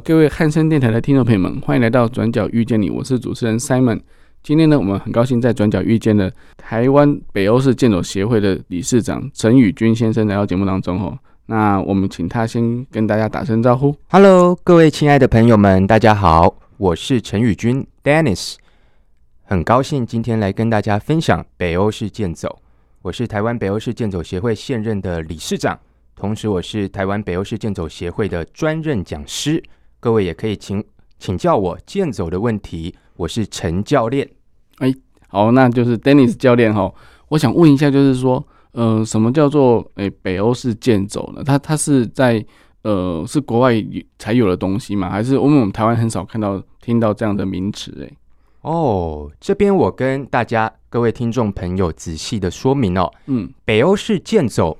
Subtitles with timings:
[0.00, 4.00] 各位汉声电台的听众朋友们，欢迎来到转角遇见你，我是主持人 Simon。
[4.42, 11.18] 今天呢，我们很高兴在转角遇见了台湾北欧式建走协会的理事长陈宇君先生来到节目当中哦。
[11.46, 13.94] 那我们请他先跟大家打声招呼。
[14.08, 18.56] Hello，各位亲爱的朋友们，大家好，我是陈宇君 Dennis，
[19.44, 22.60] 很高兴今天来跟大家分享北欧式建走。
[23.02, 25.78] 我是台湾北欧式建走协会现任的理事长。
[26.14, 29.62] 同时，我是台湾北欧式建走协会的专任讲师，
[30.02, 30.82] 各位也可以请
[31.20, 32.92] 请教我健走的问题。
[33.14, 34.28] 我是陈教练。
[34.78, 34.92] 哎，
[35.28, 36.92] 好，那就是 Dennis 教练哈。
[37.28, 41.44] 我想问一下，就是说，呃，什么叫做哎北欧式健走呢？
[41.44, 42.44] 它它是在
[42.82, 43.72] 呃是国外
[44.18, 45.08] 才有的东西吗？
[45.08, 47.96] 还是因为我们台湾很少看到听到这样的名词？
[48.04, 48.10] 哎，
[48.62, 53.08] 哦，这边我跟大家各位听众朋友仔细的说明哦。
[53.26, 54.76] 嗯，北欧式健走。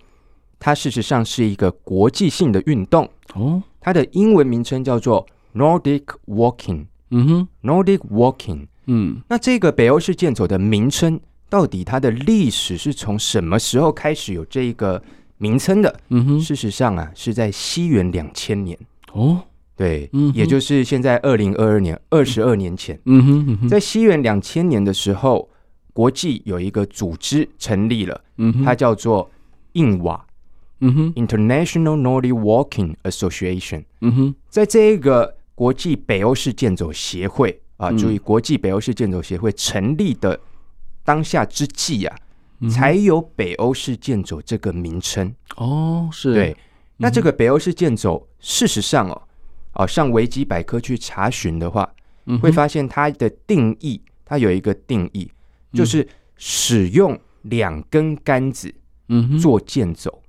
[0.58, 6.86] 它事实上是一个国际性的运动哦，它的英文名称叫做 Nordic Walking。
[7.10, 8.68] 嗯哼，Nordic Walking。
[8.86, 15.02] 嗯，那这个北欧式健走的名称，到底它的历史是从什么时候开始有这一个
[15.36, 16.00] 名称的？
[16.08, 18.78] 嗯哼，事实上啊，是在西元两千年
[19.12, 19.42] 哦，
[19.76, 22.98] 对，嗯，也就是现在二零二二年二十二年前。
[23.04, 25.48] 嗯哼，嗯哼，在西元两千年的时候，
[25.92, 29.30] 国际有一个组织成立了，嗯，它叫做
[29.74, 30.24] 印瓦。
[30.84, 33.84] 嗯哼，International Nordic Walking Association。
[34.00, 40.38] 嗯哼，在这一个国际北欧式健走协会啊，注意国际北欧式健走协会成立的
[41.04, 42.16] 当下之际啊，
[42.60, 45.32] 嗯、才有北欧式健走这个名称。
[45.56, 46.56] 哦，是对。
[46.96, 49.22] 那这个北欧式健走，事实上哦，
[49.74, 51.88] 哦，上维基百科去查询的话，
[52.26, 55.30] 嗯、会发现它的定义，它有一个定义，
[55.72, 56.06] 就是
[56.36, 58.72] 使用两根杆子，
[59.08, 60.21] 嗯，做健走。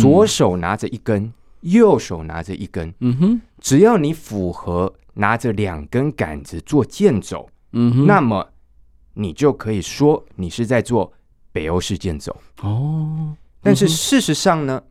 [0.00, 2.94] 左手拿着一根，右手拿着一根。
[3.00, 8.52] 嗯哼，只要你符合拿着两根杆子做剑走，嗯哼，那么
[9.14, 11.12] 你就可以说你是在做
[11.50, 12.36] 北欧式剑走。
[12.62, 14.82] 哦，但是事实上呢，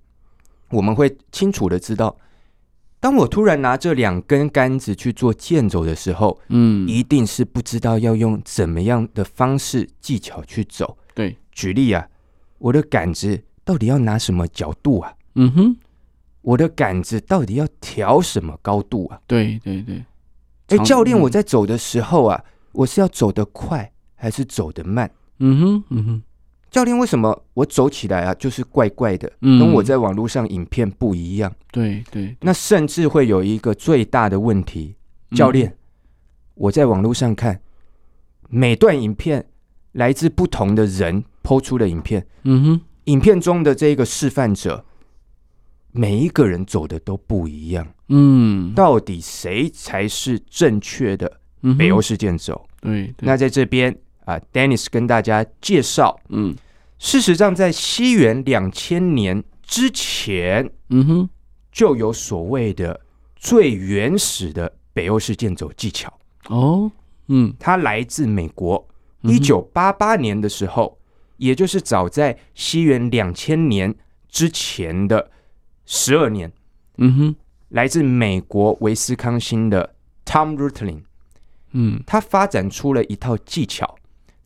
[0.70, 2.18] 我们会清楚的知道，
[3.00, 10.98] 当我突然拿着两根杆子去做剑走的时候，嗯，一定是不知道要用怎么样的方式技巧去走。
[11.14, 12.08] 对，举例啊，
[12.58, 13.44] 我的杆子。
[13.64, 15.14] 到底要拿什么角度啊？
[15.36, 15.76] 嗯哼，
[16.42, 19.20] 我的杆子到底要调什么高度啊？
[19.28, 20.04] 对对对。
[20.68, 25.10] 哎，教练，我在走的时候啊，我是要走得快还是走得慢？
[25.40, 26.24] 嗯哼嗯哼。
[26.72, 29.32] 教练，为什么我走起来啊就是怪怪的？
[29.42, 31.54] 嗯跟我在网络上影片不一样。
[31.72, 32.36] 对对。
[32.42, 34.96] 那甚至会有一个最大的问题，
[35.32, 35.76] 教练，
[36.56, 37.62] 我在网络上看
[38.50, 39.46] 每段影片
[39.92, 42.26] 来自不同的人 PO 出的影片。
[42.44, 42.82] 嗯哼。
[43.06, 44.86] 影片中的这个示范者，
[45.92, 47.86] 每一个人走的都不一样。
[48.08, 51.40] 嗯，到底谁才是正确的
[51.78, 52.66] 北欧式健走？
[52.82, 53.94] 对、嗯，那在这边
[54.26, 56.18] 啊，Dennis 跟大家介绍。
[56.30, 56.56] 嗯，
[56.98, 61.30] 事实上，在西元两千年之前，嗯哼，
[61.72, 63.00] 就有所谓的
[63.36, 66.12] 最原始的北欧式健走技巧。
[66.48, 66.92] 哦，
[67.28, 68.88] 嗯，它来自美国，
[69.22, 70.98] 一九八八年的时候。
[71.44, 73.94] 也就是早在西元两千年
[74.30, 75.30] 之前的
[75.86, 76.50] 十二年，
[76.98, 77.36] 嗯哼，
[77.68, 79.94] 来自美国威斯康星的
[80.26, 81.02] Tom Rutledge，
[81.74, 83.98] 嗯，他发展出了一套技巧，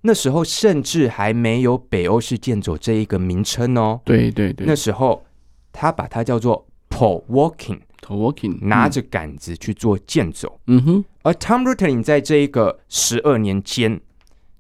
[0.02, 5.24] 那时候甚至还没有北欧式健走这一个名称哦，对对对，那时候
[5.72, 14.02] 他把它叫做 pole walking，pole walking，拿着杆子去做剑走，嗯哼，而 Tom Rutledge 在这一个十二年间。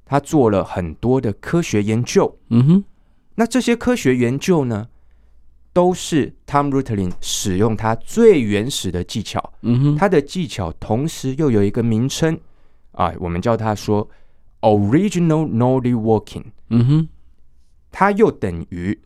[0.09, 2.83] 他做了很多的科学研究，嗯哼，
[3.35, 4.87] 那这些科学研究呢，
[5.73, 12.39] 都是 Tom Rutledge 使用他最原始的技巧，嗯哼，他的技巧同时又有一个名称
[12.93, 14.09] 啊，我们叫他说
[14.61, 17.07] Original Nordic Walking，嗯哼，
[17.91, 18.97] 它又等于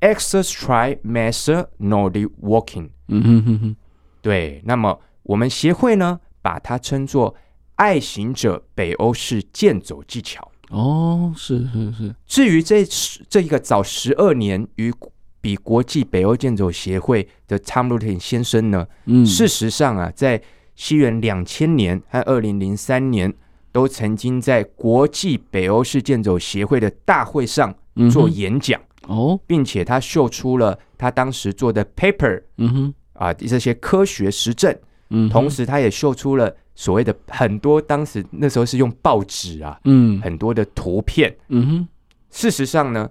[0.00, 3.76] Exercise Method Nordic Walking，嗯哼哼哼，
[4.20, 7.34] 对，那么我们协会呢，把它称作。
[7.82, 10.48] 爱行者北欧式健走技巧。
[10.70, 12.14] 哦，是是是。
[12.24, 12.86] 至于这
[13.28, 14.94] 这一个早十二年与
[15.40, 20.40] 比国际北欧健走协会的 Tom Lutin 先生呢，嗯，事实上啊，在
[20.76, 23.34] 西元两千年和二零零三年，
[23.72, 27.74] 都曾经在国际北欧式健走协会的大会上
[28.12, 34.72] 做演讲哦，并且他秀出了他当时做的 paper，嗯哼，啊这些科学实证，
[35.10, 41.88] 嗯，同时他也秀出了所谓的很多当时那时候是用报纸啊，嗯，很多的图片，嗯哼，
[42.30, 43.08] 事实上呢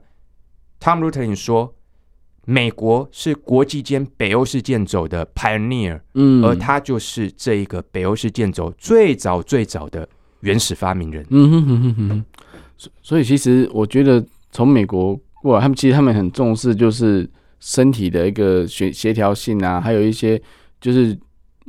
[0.80, 1.74] ，Tom Lutin 说，
[2.46, 10.08] 美国是国际间北欧式健走的 pioneer，嗯，而他就是这一个北欧式健走最早最早的。
[10.42, 12.10] 原始发明人，嗯哼哼哼。
[12.10, 12.26] 哼，
[13.04, 17.30] 所以其实我觉得从美国过来，他们其实他们很重视就是
[17.60, 20.42] 身体的一个协协调性啊，还有一些
[20.80, 21.16] 就是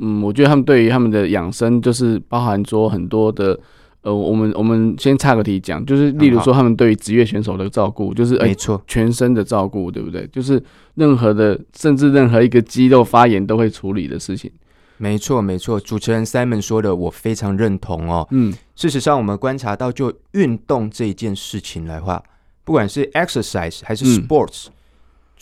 [0.03, 3.57] 嗯，我觉得他们对于他们的养生就是包含说很多的
[4.01, 10.27] 呃，我们我们先岔个题讲，就是例如说他们对于职业选手的照顾，就是没错，全身的照顾，对不对？
[10.27, 10.61] 就是
[10.95, 14.51] 任何的甚至任何一个肌肉发炎都会处理的事情。
[14.97, 18.27] 没错，没错，主持人 Simon 说的我非常认同哦。
[18.31, 22.21] 嗯，事实上，我们观察到，就运动这一件事情来话，
[22.63, 24.71] 不管是 exercise 还是 sports，、嗯、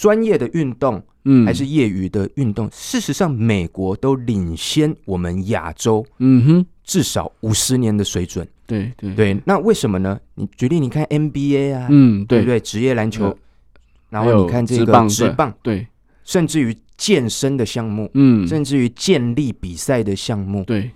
[0.01, 8.47] 专业的运动，嗯，还是业余的运动，事实上，美国都领先我们亚洲，嗯哼，至少五十年的水准。
[8.65, 10.19] 对对对，那为什么呢？
[10.33, 13.37] 你举例，你看 NBA 啊，嗯，对对，对，职业篮球、嗯，
[14.09, 15.85] 然后你看这个职棒，对，
[16.23, 16.75] 甚至于。
[16.97, 20.91] 健身的项目，嗯，甚至于健力比赛的项目，对，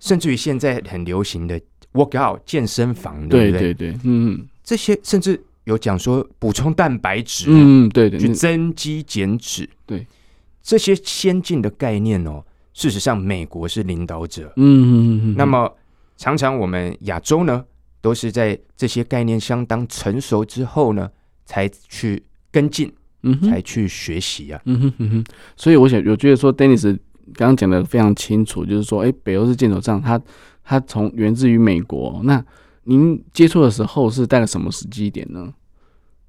[0.00, 1.60] 甚至于现在很流行的
[1.92, 3.72] workout 健身房，对不对？
[3.72, 10.06] 对对，嗯，这些甚至有讲说补充蛋白质，嗯，对对，去增肌减脂，对，
[10.62, 15.72] 这些先进的概念哦，事实上美国是领导者，嗯嗯嗯，那么
[16.16, 17.64] 常常我们亚洲呢，
[18.00, 21.10] 都是在这些概念相当成熟之后呢，
[21.44, 22.92] 才去跟进。
[23.24, 24.60] 嗯，才去学习啊。
[24.64, 25.24] 嗯哼嗯哼，
[25.56, 26.88] 所以我想，我觉得说，Dennis
[27.34, 30.20] 刚刚讲的非常清楚，就是说，哎，北欧式健走杖，它
[30.64, 32.20] 它从源自于美国。
[32.24, 32.44] 那
[32.84, 35.52] 您接触的时候是在什么时机点呢？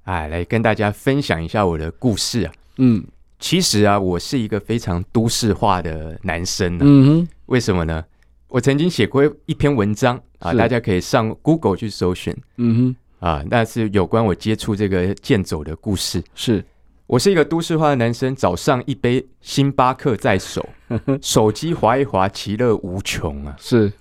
[0.04, 2.52] 哎，来跟大家分享一下我的故事啊。
[2.76, 3.04] 嗯，
[3.38, 6.84] 其实啊，我是一个非常都市化的男生呢。
[6.86, 8.04] 嗯哼，为什么呢？
[8.48, 12.36] 我曾经写过一篇文章啊，大家可以上 Google 去搜寻。
[12.56, 16.22] 嗯哼，啊，那是有关我接触这个剑走的故事。
[16.34, 16.64] 是。
[17.06, 20.66] 我是一个都市化的男生，早上一杯星巴克在手，
[21.20, 23.54] 手机滑一滑，其乐无穷啊！
[23.60, 23.92] 是，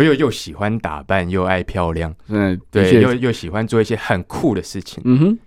[0.00, 5.02] 而又又喜欢打扮，又爱漂亮，嗯，对，又又喜欢做一些很酷的事情。
[5.04, 5.38] 嗯哼，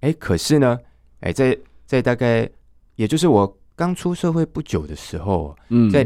[0.00, 0.76] 哎，可是呢，
[1.20, 1.56] 哎，在
[1.86, 2.50] 在大概
[2.96, 6.04] 也就是我刚出社会不久的时候，嗯，在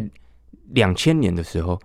[0.73, 1.81] 两千年的时候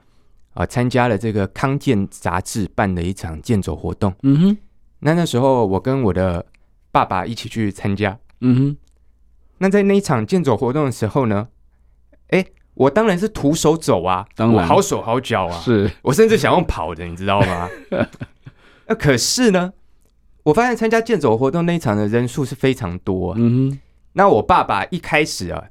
[0.54, 4.14] 啊，参加了这个康健杂志办的一场健走活动。
[4.24, 4.58] 嗯哼，
[5.00, 6.46] 那那时候我跟我的
[6.92, 8.20] 爸爸一起去参加。
[8.42, 8.78] 嗯哼，
[9.60, 11.48] 那在那一场健走活动的时候呢，
[12.28, 17.70] 哎，我当然是徒手走啊，当然我好手好脚啊，是我甚至想用跑的，你知道吗？
[18.88, 19.72] 那可是呢，
[20.44, 23.36] 我发现参加健走活动那一场的人数是非常多啊。
[23.40, 23.80] 嗯哼，
[24.14, 25.64] 那我爸爸一开始啊，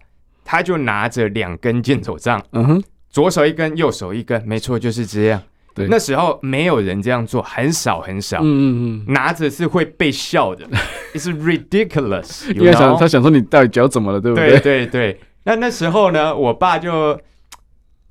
[0.45, 5.43] 他就拿着两根健走杖，嗯哼，左手一根，右手一根，没错，就是这样。
[5.75, 8.39] 对，那时候没有人这样做，很少很少。
[8.41, 10.67] 嗯嗯嗯，拿着是会被笑的，
[11.15, 12.53] It's ridiculous。
[12.55, 14.51] 因为想他想说你到底脚怎么了，对不对？
[14.61, 15.21] 对对对。
[15.45, 17.13] 那那时候呢，我爸就，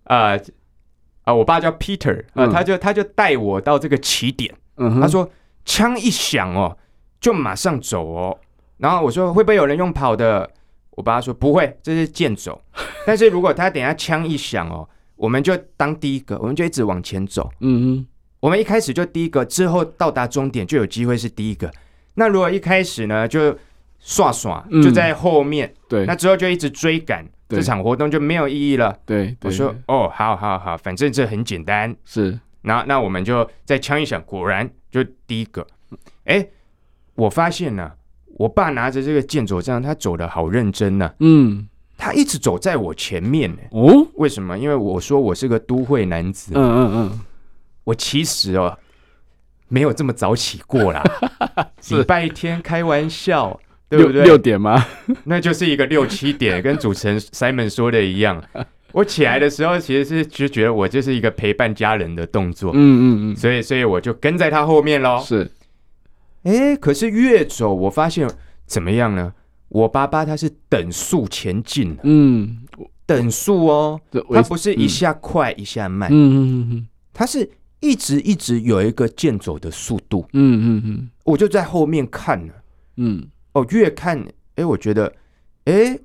[0.04, 0.42] 啊、呃、啊、
[1.26, 4.54] 呃，我爸叫 Peter 啊、呃嗯，他就他就带我到这个起点。
[5.00, 5.30] 他说
[5.66, 6.78] 枪一响哦，
[7.20, 8.38] 就马上走哦。
[8.78, 10.50] 然后我说会不会有人用跑的？
[10.92, 12.62] 我爸说不会，这是健走。
[13.08, 14.88] 但是如果他等下枪一响哦。
[15.16, 17.48] 我们就当第一个，我们就一直往前走。
[17.60, 18.08] 嗯嗯，
[18.40, 21.72] 我们一开始就第一个，之后到达终点就有机会是第一个。
[22.16, 23.56] 那如果一开始呢，就
[24.02, 25.68] 耍耍，就在后面。
[25.68, 28.94] 嗯、对，那之后就一直追赶，这场活动就没有意义了。
[29.06, 31.96] 对，对我说哦，好好好，反正这很简单。
[32.04, 35.66] 是，那那我们就再枪一响，果然就第一个。
[36.26, 36.46] 哎，
[37.16, 37.96] 我发现呢、啊，
[38.38, 41.16] 我爸拿着这个健走杖，他走的好认真呢、啊。
[41.20, 41.68] 嗯。
[42.04, 43.60] 他一直走在我前面呢。
[43.70, 44.58] 哦，为什么？
[44.58, 46.52] 因为我说我是个都会男子。
[46.56, 47.20] 嗯嗯嗯，
[47.84, 48.76] 我其实哦，
[49.68, 51.04] 没有这么早起过啦。
[51.92, 53.60] 礼拜天开玩笑，
[53.98, 54.24] 对不对？
[54.24, 54.84] 六点吗？
[55.26, 58.42] 那就是一个六七点，跟主持人 Simon 说的一样。
[58.94, 62.72] 我起来的时候，其实是就觉得我就是一个陪伴家人的动作。
[62.74, 65.22] 嗯嗯嗯，所以所以我就跟在他后面喽。
[65.26, 65.50] 是，
[66.44, 68.30] 哎，可是越走，我发现
[68.66, 69.34] 怎么样呢？
[69.70, 72.58] 我爸爸他是等速前进，嗯，
[73.06, 82.54] 等速哦，他不是一下快一下慢，嗯嗯嗯，他是一直一直有一个健走的速度，嗯嗯嗯，我就在后面看了，
[82.98, 84.24] 嗯，哦，越看，
[84.56, 85.14] 哎，我觉得，
[85.66, 85.98] 哎，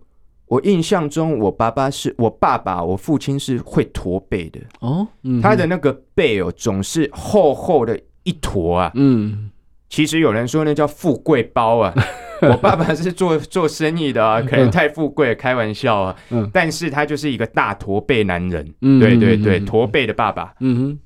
[0.47, 9.51] 我印象中我爸爸是我爸爸，我父亲是会驼背的哦，嗯、他的那个背哦，总是厚厚的一坨啊，嗯，
[9.89, 11.95] 其实有人说那叫富贵包啊。
[12.43, 16.15] 我爸爸是做做生意的啊，可能太富贵，开玩笑啊。
[16.29, 18.75] 嗯，但是他就是一个大驼背男人。
[18.83, 20.53] 嗯，对对对，驼背的爸爸。
[20.61, 20.99] 嗯哼。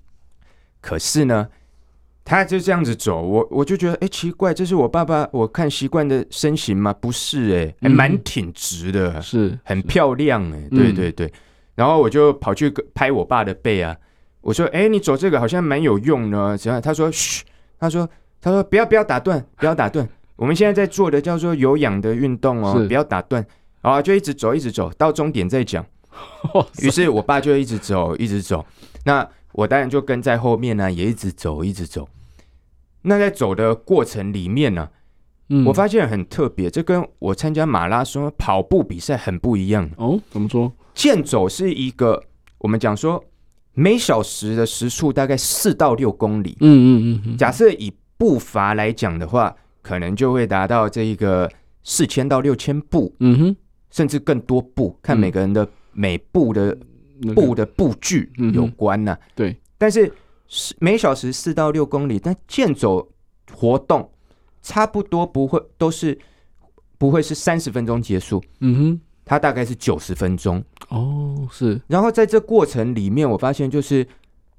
[0.80, 1.46] 可是呢，
[2.30, 6.92] 他就这样子走，我我就觉得，哎，奇怪，这是我爸爸我看习惯的身形吗？
[6.92, 11.32] 不是，哎，还蛮挺直的，是很漂亮，哎，对对对。
[11.74, 13.96] 然后我就跑去拍我爸的背啊，
[14.42, 16.56] 我说，哎，你走这个好像蛮有用的。
[16.62, 16.80] 然后？
[16.80, 17.42] 他说，嘘，
[17.80, 18.08] 他说，
[18.40, 20.08] 他说，不要不要打断，不要打断。
[20.36, 23.44] 我们现在在做的叫做有氧的运动哦，不要打断，
[23.82, 25.84] 啊，就一直走，一直走到终点再讲。
[26.80, 28.64] 于是我爸就一直走，一直走，
[29.04, 32.08] 那我当然就跟在后面呢，也一直走，一直走。
[33.02, 34.88] 那在走的过程里面呢，
[35.66, 40.20] 我发现很特别，这跟我参加马拉松跑步比赛很不一样哦。
[40.30, 40.72] 怎么说？
[40.94, 42.22] 健走是一个
[42.58, 43.24] 我们讲说
[43.74, 46.56] 每小时的时速大概四到六公里。
[46.60, 47.36] 嗯嗯嗯。
[47.36, 49.54] 假设以步伐来讲的话。
[49.82, 51.50] 可能就会达到这一个
[51.84, 53.56] 四千到六千步，嗯哼，
[53.90, 56.76] 甚至更多步，看每个人的每步的
[57.34, 59.18] 步的步距有关呢、啊。
[59.34, 60.12] 对，但是
[60.78, 63.08] 每小时四到六公里，但健走
[63.52, 64.10] 活动
[64.62, 66.18] 差不多不会都是
[66.98, 70.62] 不会是三十分钟结束，嗯哼，它大概是九十分钟。
[70.88, 71.80] 哦，是。
[71.86, 74.06] 然后在这过程里面，我发现就是。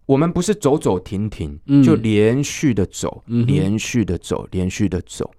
[0.08, 5.30] 我们不是走走停停，嗯、就连续的走，嗯、连续的走，连续的走。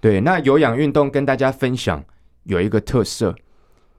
[0.00, 2.04] 对，那有氧运动跟大家分享
[2.44, 3.32] 有一个特色，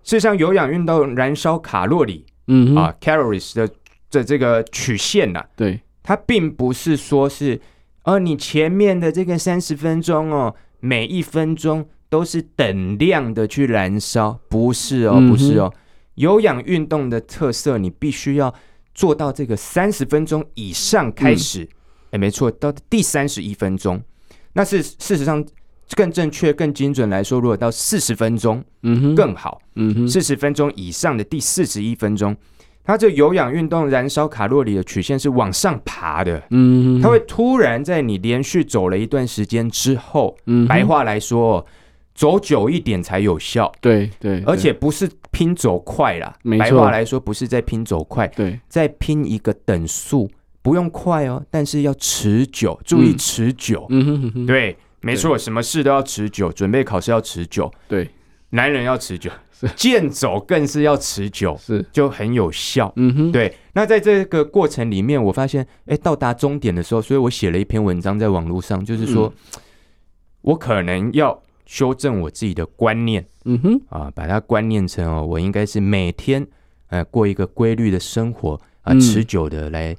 [0.03, 3.69] 事实上有氧运动燃烧卡路里，嗯啊，calories 的
[4.11, 7.59] 的这个曲线呐、啊，对，它并不是说是，
[8.03, 15.79] 哦，你前面的这个三十分钟哦，每一分钟都是等量的去燃烧，不是哦，不是哦，嗯、
[16.15, 18.53] 有氧运动的特色，你必须要。
[18.93, 21.63] 做到这个三十分钟以上开始，
[22.07, 23.99] 哎、嗯，没错，到第三十一分钟，
[24.51, 25.43] 那是事实上
[25.95, 32.35] 更正确、更精准来说，如果到四十分钟，嗯哼，更好，嗯哼，四十分钟以上的第四十一分钟，
[32.83, 41.65] 它这有氧运动燃烧卡路里的曲线是往上爬的，嗯，它会突然在你连续走了一段时间之后，嗯，白话来说。
[42.13, 46.31] 走久一点才有效，对对，而且不是拼走快啦。
[46.59, 50.29] 白话来说，不是在拼走快，对，在拼一个等速，
[50.61, 53.87] 不用快哦，但是要持久，注意持久。
[53.89, 58.07] 嗯哼哼哼，对，没错，什么事都要持久，准备考试要持久，对，
[58.51, 59.29] 男人要持久，
[59.75, 62.93] 健走更是要持久，是就很有效。
[62.95, 63.53] 嗯哼，对。
[63.73, 69.33] 那在这个过程里面，我发现，哎，到达终点的时候，所以我写了一篇文章在网络上，就是说
[70.41, 71.41] 我可能要。
[71.63, 76.45] 修正我自己的观念，嗯哼，啊，把它观念成哦，我应该是每天
[76.89, 79.95] 呃过一个规律的生活啊，持久的来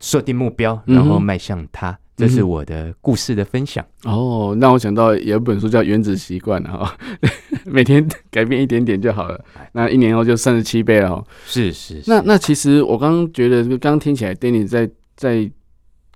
[0.00, 1.96] 设定目标，嗯、然后迈向它。
[2.16, 3.84] 这是我的故事的分享。
[4.04, 6.96] 哦，让我想到有一本书叫《原子习惯》哈，
[7.64, 11.24] 每天改变一点点就好了，那一年后就三十七倍了哈。
[11.46, 15.50] 是是，是，那那其实我刚刚觉得，刚刚听起来，Danny 在在。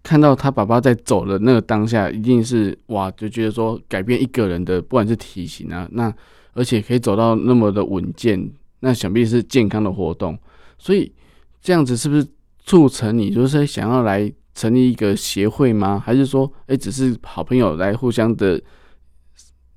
[0.03, 6.15] 看到他爸爸在走的那个当下，一定是哇，就觉得说改变一个人的，不管是体型啊，那
[6.53, 8.49] 而且可以走到那么的稳健，
[8.79, 10.39] 那想必是健康的活动。
[10.79, 11.13] 所以
[11.61, 12.25] 这样子是不是
[12.61, 16.03] 促成你就是想要来成立一个协会吗？
[16.05, 18.61] 还是说，哎、欸，只是好朋友来互相的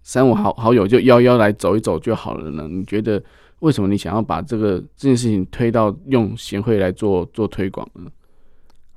[0.01, 2.67] 三五好好友就邀邀来走一走就好了呢？
[2.67, 3.21] 你觉得
[3.59, 8.09] 为什么你想要把这个这件事情推到用协会来做做推广呢？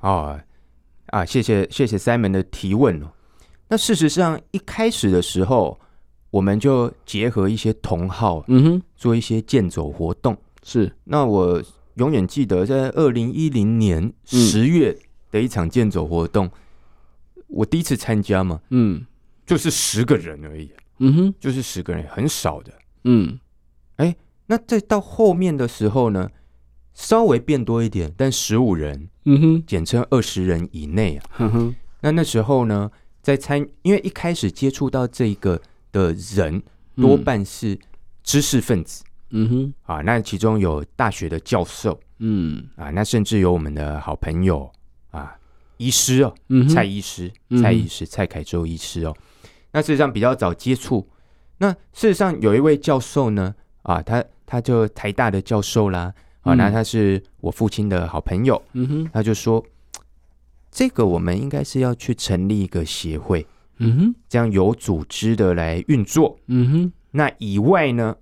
[0.00, 0.40] 哦。
[1.06, 3.06] 啊，谢谢谢谢 Simon 的提问哦。
[3.68, 5.78] 那事实上一开始的时候，
[6.30, 10.34] 我们就结合一些同好，嗯哼，做一些健走活动。
[10.62, 11.62] 是，那我
[11.96, 14.96] 永远记得在二零一零年十月
[15.32, 19.04] 的一场健走活动，嗯、我第一次参加嘛，嗯，
[19.44, 22.72] 就是十个人而已，嗯哼，就是十个人，很少的，
[23.02, 23.40] 嗯，
[23.96, 24.14] 哎，
[24.46, 26.30] 那再到后面的时候呢？
[26.94, 31.24] 稍微变多一点，但十五人，嗯哼，简称二十人以内啊。
[31.38, 32.90] 嗯哼，那那时候呢，
[33.22, 35.58] 在参，因为一开始接触到这个
[35.90, 36.62] 的人
[36.96, 37.78] 多半是
[38.22, 44.70] 知识分子，嗯哼，啊，那其中有大学的教授，嗯，啊，那甚至有我们的好朋友啊，
[45.82, 49.16] 医师哦，嗯，蔡医师，蔡医师，蔡凯洲医师哦。
[49.72, 51.08] 那事实上比较早接触，
[51.58, 56.14] 那事实上有一位教授呢，啊，他他就台大的教授啦。
[56.42, 59.64] 啊，那他是我父亲的好朋友，嗯哼，他就说，
[60.72, 63.46] 这个我们应该是要去成立一个协会，
[63.78, 68.16] 嗯哼，这样有组织的来运作，嗯哼，那以外呢，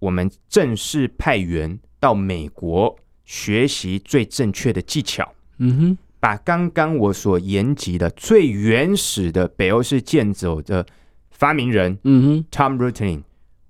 [0.00, 2.94] 我们正式派员到美国
[3.24, 5.32] 学习最正确的技巧。
[5.56, 10.86] 嗯哼，把刚刚我所言及的最原始的北欧式剑走的
[11.30, 13.22] 发明人，嗯哼，Tom Rutledge，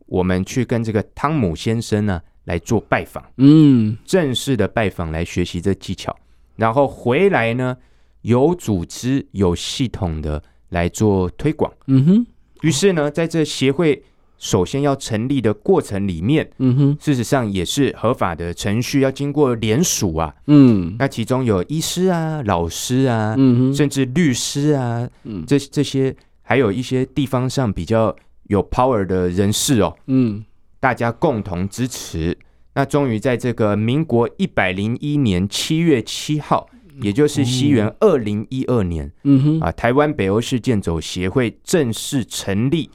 [0.06, 6.16] 我们去跟这个汤姆先生呢来做拜访，嗯，正式的拜访来学习这技巧，
[6.54, 7.76] 然后回来呢，
[8.22, 11.72] 有组织、有系统的来做推广。
[11.88, 12.26] 嗯哼，
[12.62, 14.00] 于是呢，在这协会。
[14.44, 28.14] 首先要成立的过程里面，嗯哼，事实上也是合法的程序，要经过联署啊，嗯，那其中有医师啊、老师啊，嗯哼，甚至律师啊，嗯，这这些还有一些地方上比较
[28.48, 30.44] 有 power 的人士哦，嗯，
[30.78, 32.36] 大家共同支持，
[32.74, 36.68] 那终于在这个民国一百零一年七月七号，
[37.00, 42.90] 也就是西元二零一二年，嗯哼，啊，台湾北欧式剑走协会正式成立。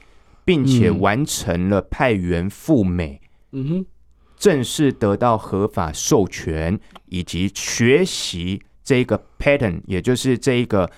[0.50, 3.20] 并且完成了派员赴美，
[3.52, 3.86] 嗯哼，
[4.36, 6.76] 正式得到合法授权，
[7.06, 10.90] 以及学习这个 pattern，也就是这一个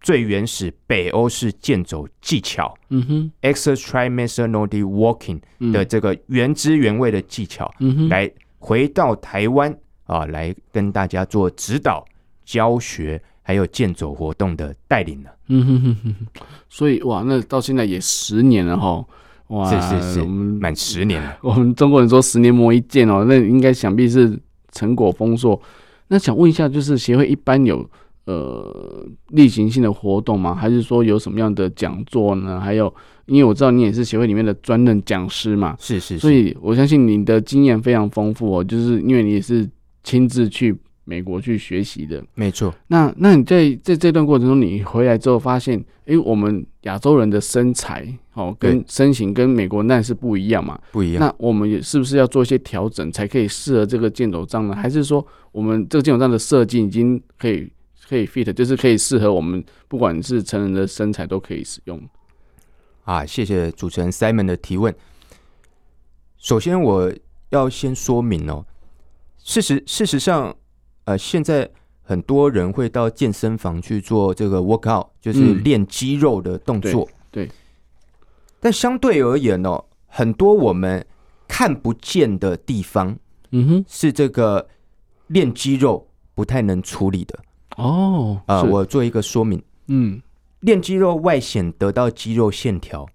[0.00, 5.40] 最原始北欧式剑走技巧，嗯哼，Exer Trimester Nordic Walking
[5.72, 8.28] 的这个原汁原味的技巧，嗯哼，来
[8.58, 12.04] 回到台湾啊，来跟大家做指导、
[12.44, 13.22] 教学。
[13.48, 16.14] 还有剑走活动的带领呢，嗯哼哼哼，
[16.68, 19.02] 所以哇，那到现在也十年了哈，
[19.46, 21.38] 哇，是是是，我们满十年了。
[21.40, 24.38] 我们中国人说十年磨一剑哦，那应该想必是
[24.72, 25.58] 成果丰硕。
[26.08, 27.88] 那想问一下，就是协会一般有
[28.26, 30.54] 呃例行性的活动吗？
[30.54, 32.60] 还是说有什么样的讲座呢？
[32.60, 39.66] 还有，因为我知道你也是协会里面的专任讲师嘛，是是，是，所以我相信你的经验非常丰富哦，就是因为你也是
[40.04, 40.78] 亲自去。
[41.08, 42.74] 美国去学习的，没错。
[42.88, 50.78] 那那你在在这段过程中，你回来之后发现，哎、欸，我们亚洲人的身材，哦，跟身形跟美国那是不一样嘛？
[50.92, 51.20] 不一样。
[51.20, 54.76] 那我们也是不是要做一些调整，才可以适合这个箭头杖呢？
[54.76, 57.72] 还是说，我们这个箭头杖的设计已经可以
[58.06, 61.98] 可以 fit，就是可以适合我们不管是成人的身材都可以使用？
[63.04, 64.94] 啊，谢谢主持人 Simon 的提问。
[66.36, 67.10] 首先，我
[67.48, 68.66] 要先说明哦，
[69.38, 70.54] 事实事实上。
[71.08, 71.66] 呃，现在
[72.02, 77.08] 很多人会到健身房去做这个 workout，就是练肌肉的动作。
[77.10, 77.52] 嗯、对，对，
[78.60, 81.02] 但相对而言哦，很多我们
[81.46, 83.16] 看不见的地方，
[83.52, 84.68] 嗯哼，是这个
[85.28, 87.38] 练肌肉不太能处理的。
[87.78, 89.62] 哦，啊、呃，我做一个说明。
[89.86, 90.20] 嗯，
[90.60, 93.08] 练肌肉外显得到肌肉线条，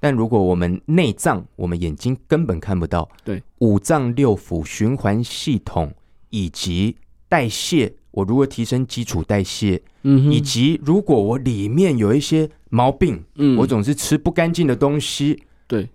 [0.00, 3.08] 但如果我们内脏，我们眼睛根本看不到。
[3.22, 5.94] 对，五脏六腑、循环系统
[6.30, 6.96] 以及
[7.28, 9.82] 代谢，我如何提升基础代谢？
[10.02, 15.88] 嗯，以及如果我里面有一些毛病，嗯，我总是吃不干净的东西，对，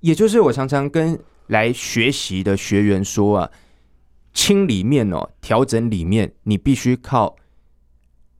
[0.00, 3.50] 也就是我常常跟来学习的学员说啊，
[4.32, 7.36] 清里面哦，调整里面，你必须靠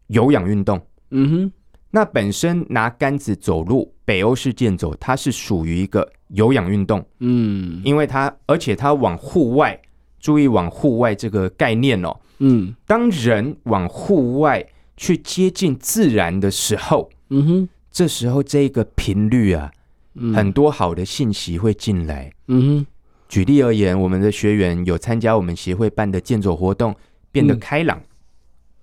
[0.06, 0.80] 有氧运动。
[1.10, 1.52] 嗯哼，
[1.90, 9.78] 那本身拿杆子走路，北欧式健走，它是属于一个有氧运动，嗯，因为它而且它往户外。
[10.24, 19.70] 注意往户外这个概念哦，嗯，当人往户外去接近自然的时候，嗯哼，这时候这个频率啊，
[20.14, 22.86] 嗯，很多好的信息会进来，嗯哼。
[23.28, 26.96] 举例而言，我们的学员有参加我们协会办的健走活动，
[27.30, 28.00] 变得开朗，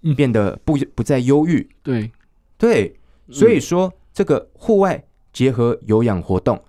[0.03, 2.11] 嗯，变得不不再忧郁，对。
[2.59, 2.95] 对，
[3.31, 6.61] 所以说这个户外结合有氧活动，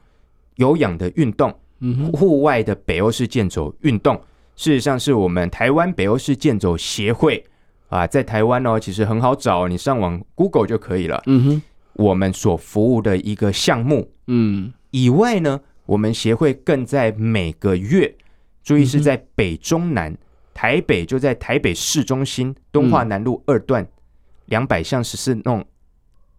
[0.56, 4.18] 有氧的运动，嗯，户外的北欧式健走运动。
[4.62, 7.44] 事实上，是我们台湾北欧式剑走协会
[7.88, 11.20] 啊，在台湾哦，其实很好找，你上网 Google 就可以了。
[11.27, 11.62] 嗯哼，
[11.94, 18.14] 我们所服务的一个项目，嗯，以外呢，我们协会更在每个月，
[18.62, 20.16] 注意是在北中南，
[20.55, 23.85] 台北就在台北市中心东化南路二段
[24.46, 25.64] 两百巷十四弄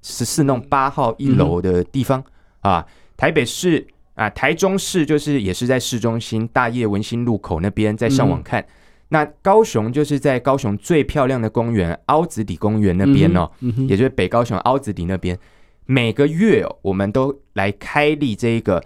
[0.02, 2.24] 十四弄八号一楼的地方
[2.62, 3.86] 啊，台北市。
[4.16, 8.62] 啊，台中市就是也是在市中心大业文心路口那边，在上网看。
[8.62, 8.68] 嗯、
[9.10, 15.38] 那高雄就是在高雄最漂亮的公园凹子底公园那边哦、嗯嗯，也就是北高雄凹子底那边。
[15.86, 18.84] 每个月、哦、我们都来开立这个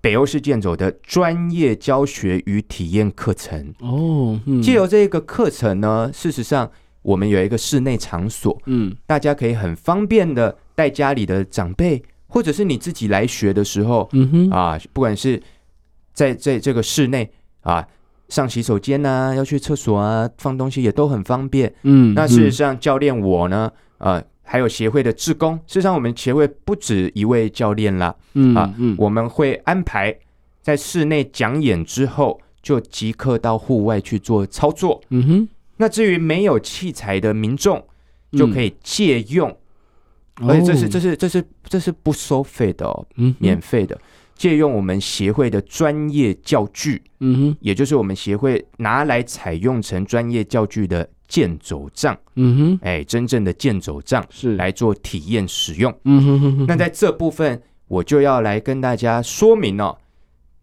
[0.00, 4.40] 北欧式剑走的专业教学与体验课程哦。
[4.62, 6.68] 借、嗯、由这个课程呢，事实上
[7.02, 12.02] 我们有一个室内场所，嗯，大家可以很方便的带家里的长辈。
[12.30, 15.42] 或者是你自己来学的时候，嗯哼啊，不管是
[16.14, 17.28] 在在这个室内
[17.62, 17.86] 啊，
[18.28, 21.74] 上洗手间啊，要去厕所啊，放东西也都很方便。
[21.82, 25.56] 嗯，那事实上，教练我呢，呃，还有协会的志工。
[25.66, 30.16] 事实上，我们协会不止一位教练啦，嗯啊，嗯，我们会安排
[30.62, 35.00] 在室内讲演之后，就即刻到户外去做操作。
[35.08, 37.84] 嗯哼，那至于没有器材的民众，
[38.32, 39.56] 就可以借用，嗯、
[40.48, 43.98] 而且这是这是这是这是不收费的哦，嗯，免费的。
[44.34, 56.66] 借用我们协会的专业教具，嗯哼，也就是我们协会拿来采用成专业教具的健走杖，嗯哼，哎，真正的健走杖是来做体验使用，嗯哼哼哼。
[56.66, 59.98] 那在这部分，我就要来跟大家说明哦，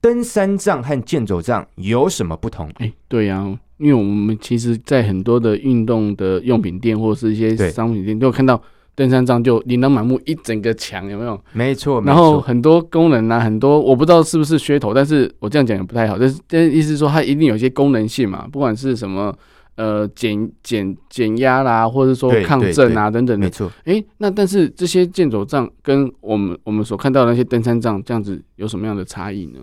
[0.02, 2.68] 登山杖和健走杖有什么不同？
[2.80, 3.46] 哎，对呀，
[3.78, 8.60] 因为我们其实，在很多的运动的用品店或者是一些商品店，都有看到。
[8.98, 11.40] 登山杖就琳琅满目，一整个墙有没有？
[11.54, 16.18] 没错，然后很多功能啊，很多我不知道是不是噱头，但是我这样讲也不太好。
[16.18, 19.32] 但是，但意思是说它一定有一些功能性嘛，不管是什么
[19.76, 23.46] 呃减减减压啦，或者说抗震啊等等的。
[23.46, 23.72] 没错。
[23.86, 29.60] 哎，那但是这些健走杖跟我们我们所看到的那些登山杖这样子有什么样的差异呢？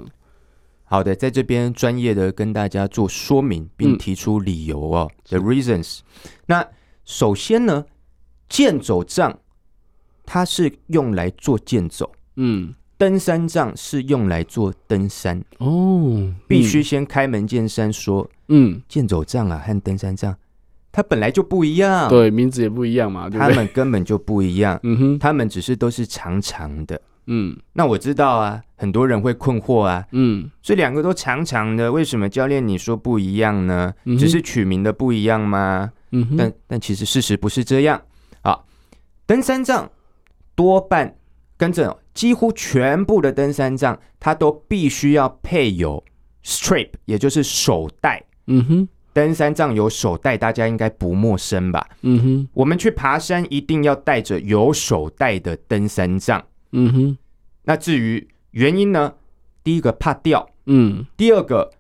[0.85, 5.11] 好的，在这边专业的跟大家做说明，并提出理由哦。
[5.33, 5.99] 嗯、The reasons。
[6.47, 6.64] 那
[7.05, 7.85] 首先呢？
[8.48, 9.38] 健走杖，
[10.24, 16.33] 它是用来做健走，嗯，登山杖是用来做登山哦。
[16.46, 20.37] 必须先开门见山说，嗯，健走杖啊和登山杖，
[20.92, 23.48] 它本来就不一样，对，名字也不一样嘛，对不对？
[23.48, 27.57] 它们根本就不一样， 嗯哼，他们只是都是长长的，嗯。
[27.72, 33.92] 那我知道啊，很多人会困惑啊，嗯，这两个都长长的，为什么教练你说不一样呢？
[34.18, 35.90] 只是取名的不一样吗？
[36.12, 38.00] 嗯哼，但但其实事实不是这样。
[39.26, 39.90] 登山杖
[40.54, 41.16] 多半
[41.56, 46.02] 跟着几乎全部的登山杖，它都必须要配有
[46.44, 48.22] strap，也就是手带。
[48.46, 51.88] 嗯哼，登山杖有手带，大家应该不陌生吧？
[52.02, 56.44] 嗯哼，我们去爬山一定要带着有手带的登山杖。
[56.72, 57.18] 嗯哼，
[57.62, 59.14] 那至于原因呢？
[59.62, 61.70] 第一个怕掉，嗯，第二个。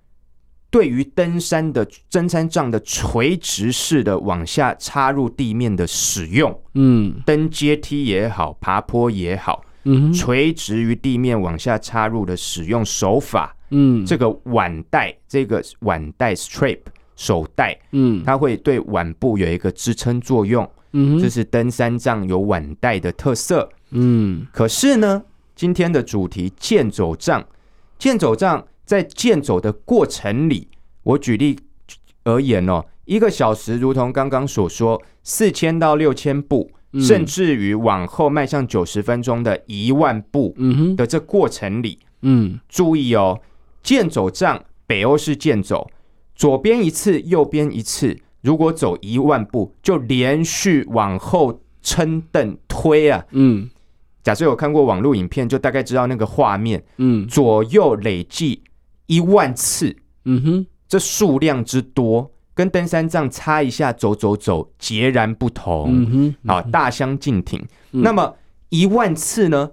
[0.74, 16.80] 对于登山的登山杖的垂直式的往下插入地面的使用，嗯，登阶梯也好，爬坡也好，嗯，垂直于地面往下插入的使用手法，嗯，这个腕带，这个腕带 strap
[17.14, 25.22] 手带，嗯，它会对腕部有一个支撑作用，嗯，这是登山杖有腕带的特色，嗯，可是呢，
[25.54, 27.46] 今天的主题健走杖，
[27.96, 28.66] 健走杖。
[28.84, 30.68] 在健走的过程里，
[31.02, 31.58] 我举例
[32.24, 40.54] 而言哦，一个小时如同刚刚所说，四千到六千步，嗯、甚至于往后迈向九十分钟的一万步
[40.96, 43.40] 的这过程里，嗯，注意哦，
[43.82, 45.90] 健走杖北欧式健走，
[46.34, 53.70] 左边一次，右边一次，如果走一万步，就连续往后撑凳推啊，嗯。
[54.22, 58.62] 假设有看过网络影片，就大概知道那个画面，嗯，左右累计。
[59.06, 67.62] 一万次，嗯哼，这数量之多，跟登山杖擦一下走走走截然不同，嗯哼，啊，大相径庭。
[67.92, 68.36] 嗯、那么
[68.70, 69.72] 一万次呢？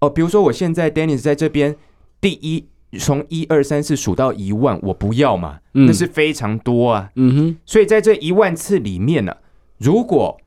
[0.00, 1.76] 哦，比如说我现在 Dennis 在这边，
[2.20, 2.68] 第一
[2.98, 7.56] 从一二三四数到一万，我不要嘛，嗯、那是非常多啊，嗯哼。
[7.66, 9.38] 所以在这一万次里面呢、啊，
[9.78, 10.40] 如果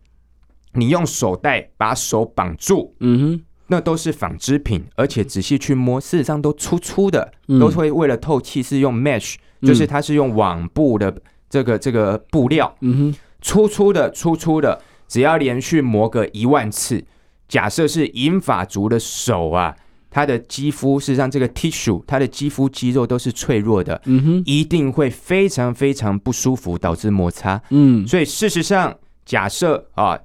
[0.74, 3.46] 你用手带把手绑住，嗯哼。
[3.72, 11.16] 那都是纺织品，而且仔细去摸，事实上都粗粗的，嗯、都会为了透气是用 mesh，就是它是用网布的
[11.50, 17.02] 这个这个布料，嗯哼，粗粗的粗粗的，只要连续磨个一万次，
[17.48, 19.74] 假设是银发族的手啊，
[20.10, 30.20] 他的肌肤事实上这个 tissue，他的肌肤肌肉都是脆弱的，嗯哼，一定会非常非常不舒服，导致摩擦，嗯，所以事实上假设啊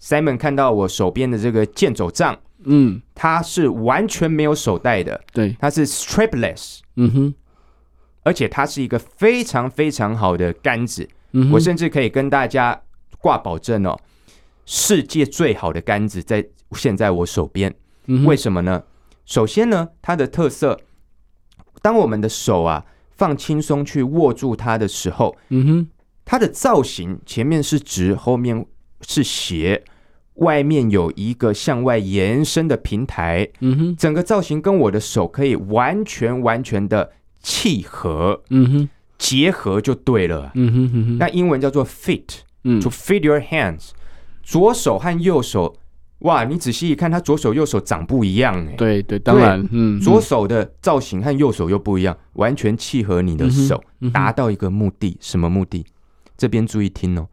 [0.00, 2.38] ，Simon 看到我手边的这个健走杖。
[2.64, 7.34] 嗯，它是完全没有手带的，对，它是 strapless，嗯哼，
[8.22, 12.80] 而且它是一个非常非常好的杆子，嗯，我甚至可以跟大家
[13.18, 13.98] 挂保证哦，
[14.66, 17.74] 世界最好的杆子在现在我手边，
[18.06, 18.82] 嗯，为什么呢？
[19.24, 20.80] 首先呢，它的特色，
[21.80, 25.88] 当我们的手啊放轻松去握住它的时候，嗯哼，
[26.24, 28.66] 它的造型前面是直，后面
[29.06, 29.84] 是斜。
[30.42, 41.18] 外面有一个向外延伸的平台，嗯哼，整个造型跟我的手可以完全完全的契合，嗯哼，结合就对了，嗯哼哼哼。
[41.18, 43.90] 那英文叫做 fit，嗯，to fit your hands。
[44.42, 45.76] 左手和右手，
[46.20, 53.80] 哇，你仔细一看，它左手右手长不一样，哎，对对，当然，嗯，左手的造型和右手又不一样，完全契合你的手，
[54.12, 55.86] 达到一个目的，什么目的？
[56.36, 57.28] 这边注意听哦，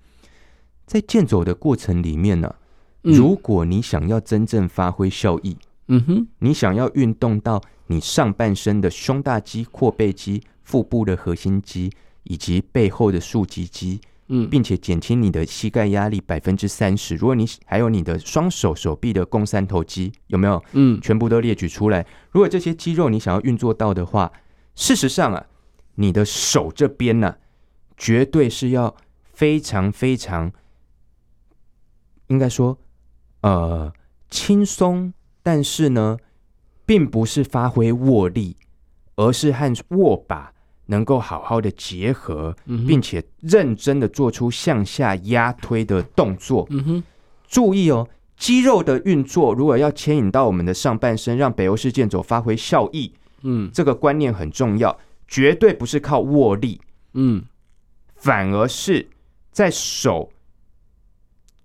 [0.86, 2.54] 在健走的过程里面呢。
[3.02, 5.58] 如果你想要真正发挥效益，
[5.88, 11.92] 嗯哼，你想要运动到你上半身的胸大肌、阔背肌、腹部的核心肌
[12.24, 14.00] 以及背后的竖脊肌。
[14.32, 17.16] 嗯，并且减轻你的膝盖压力百分之三十。
[17.16, 20.64] 如果你还有你的双手手臂的肱三头肌，有没有？
[20.74, 22.06] 嗯，全部都列举出来。
[22.30, 24.32] 如果这些肌肉你想要运作到的话，
[24.76, 25.44] 事实上啊，
[25.96, 27.38] 你的手这边呢、啊，
[27.98, 28.96] 绝对是要
[29.34, 30.52] 非常非常，
[32.28, 32.78] 应该说，
[33.42, 33.92] 呃，
[34.30, 36.18] 轻松，但是呢，
[36.86, 38.56] 并不是发挥握力，
[39.16, 40.54] 而是和握把。
[40.92, 42.56] 能够好好的结合，
[42.88, 46.66] 并且认真的做出向下压推的动作。
[46.72, 47.04] 嗯哼，
[47.48, 54.98] 注意哦，肌肉的运作如果要牵引到我们的上半身，让北欧式健走发挥效益，嗯，这个观念很重要，
[55.28, 56.82] 绝对不是靠握力，
[57.14, 57.44] 嗯，
[58.16, 59.08] 反而是
[59.52, 60.32] 在手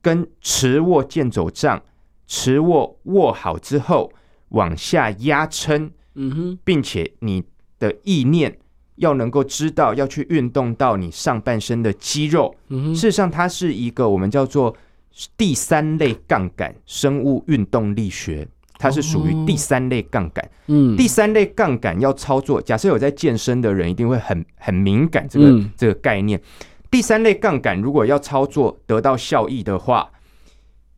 [0.05, 1.83] 跟持握健走杖，
[2.27, 4.13] 持握握好之后
[4.51, 7.43] 往下压撑，嗯哼，并且你
[7.79, 8.59] 的意念。
[8.97, 14.73] 要能够知道要去运动到你上半身的肌肉，嗯、事实上它是一个我们叫做
[15.37, 18.47] 第三类杠杆生物运动力学，
[18.79, 20.49] 它是属于第三类杠杆。
[20.69, 26.41] 嗯，第三类杠杆要操作，假设有在健身的人一定会很很敏感这个、嗯、这个概念。
[26.95, 30.13] 第三类杠杆如果要操作得到效益的话，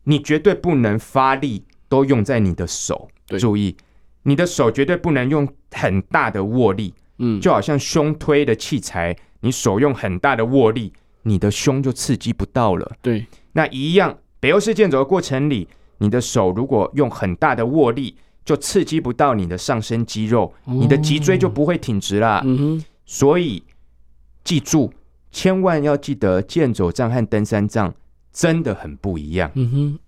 [0.03, 3.09] 你绝对不能发力都用在你的手。
[3.39, 3.75] 注意，
[4.21, 6.93] 你的手绝对不能用很大的握力。
[7.17, 12.95] 嗯，就好像胸推的器材，你手用很大的握力，你的胸就刺激不到了。
[13.01, 22.43] 对，那一样，北欧式健走的过程里，你的手如果用很大的握力，就刺激不到你的上身肌肉，哦、你的脊椎就不会挺直啦。
[22.45, 23.63] 嗯哼，所以
[24.43, 24.93] 记住，
[25.31, 27.93] 千万要记得，健走杖和登山杖
[28.31, 29.51] 真的很不一样。
[29.55, 29.99] 嗯哼，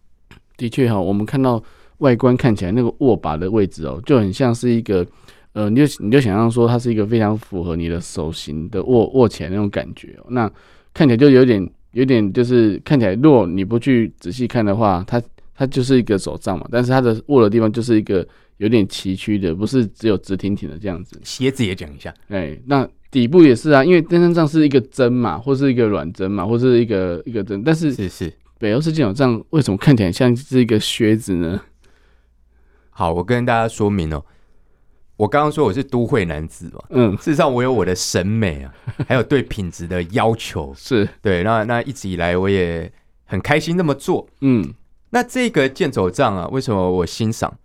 [0.58, 1.62] 的确哈，我们看到
[2.00, 5.06] 外观看起来那个握把的位置哦，就很像是一个。
[5.54, 10.50] 呃，你就你就想象说，它是一个非常符合你的手型的握握起来那种感觉，哦，那
[10.94, 15.20] 看起来就有点有点就是看起来，如果你不去仔细看的话，它
[15.56, 18.26] 它就是一个手杖嘛，但是它的握的地方就是一个
[18.58, 21.20] 有点崎岖的，不是只有直挺挺的这样子。
[21.24, 31.60] 鞋子也讲一下，哎，那底部也是啊，因为登山杖是一个针嘛，或是一个软针嘛，或是一个一个针，但是是是北欧式健走杖为什么看起来像是一个靴子呢？
[32.92, 34.26] 好，我跟大家说明哦，喔。
[35.18, 38.74] 我刚刚说我是都会男子嘛，嗯，事实上我有我的审美啊，
[39.08, 41.44] 还有对品质的要求， 是对。
[41.44, 42.90] 那那一直以来我也
[43.26, 44.74] 很开心那么做，嗯。
[45.10, 47.58] 那这个健走杖啊，为什么我欣赏？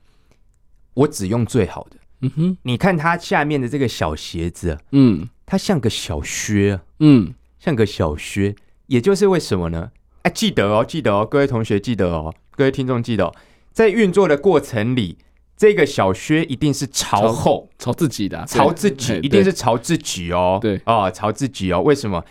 [0.95, 2.59] 我只用最好的，嗯哼。
[2.63, 8.55] 你看它下面的这个小鞋子啊，嗯，它像个小靴，嗯，像个小靴。
[8.87, 9.91] 也就是为什么呢？
[10.23, 13.35] 哎，记得哦，记得哦，各位同学记得哦，各位听众记得哦，
[13.73, 15.19] 在运作的过程里。
[15.57, 20.59] 这个小靴一定是朝后，朝，朝自己的，朝自己，一定是朝自己哦。
[20.61, 21.81] 对啊、哦，朝自己哦。
[21.81, 22.23] 为什么？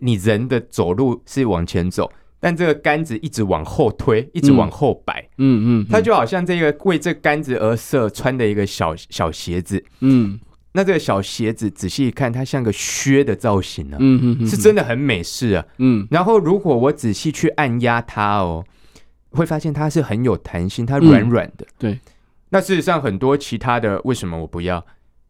[0.00, 5.22] 你人的走路是往前走，但这个杆子一直往后推，一直往后摆。
[5.38, 9.82] 嗯嗯，它就好像这个为这杆子而设穿的一个小小鞋子。
[10.00, 10.40] 嗯，
[10.72, 13.98] 那这个小鞋子仔细一看，它像个靴的造型呢、啊。
[14.00, 15.64] 嗯嗯嗯，是真的很美式啊。
[15.78, 18.64] 嗯，然后如果我仔细去按压它哦，
[19.30, 21.64] 会发现它是很有弹性，它软软的。
[21.64, 21.98] 嗯、对。
[22.50, 24.84] 那事实上，很多其他的为什么我不要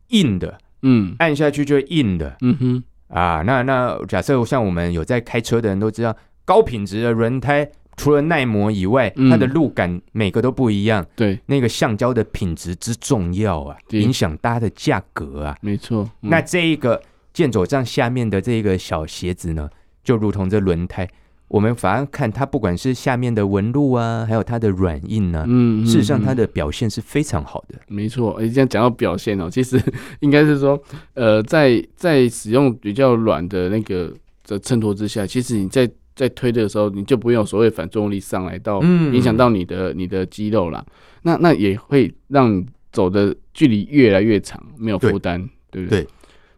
[0.08, 0.58] 硬的？
[0.82, 2.36] 嗯，按下去就硬的。
[2.40, 11.04] 嗯哼，啊，那那假设像我们有在开车的人都知道，高品质的轮胎除了耐磨以外，嗯、它的路感每个都不一样。
[11.14, 15.56] 对，那个橡胶的品质之重要啊，影响大家的价格啊。
[15.60, 16.08] 没错。
[16.22, 17.00] 嗯、那这一个
[17.32, 19.68] 健走杖下面的这个小鞋子呢，
[20.02, 21.06] 就如同这轮胎。
[21.48, 27.74] 我们反而看它，不管是下面的纹路啊，还有它的软硬呢、啊，嗯，事实上它的表现是非常好的。
[27.88, 29.82] 没错，哎，这样讲到表现哦，其实
[30.20, 30.80] 应该是说，
[31.14, 34.14] 呃，在在使用比较软的那个
[34.46, 40.84] 的衬托之下，其实你在在推的时候，你就不用所谓反作用力上来到影响到你的你的肌肉啦。
[41.22, 46.02] 那那也会让你走的距离越来越长，没有负担，对，对不对？
[46.02, 46.10] 对。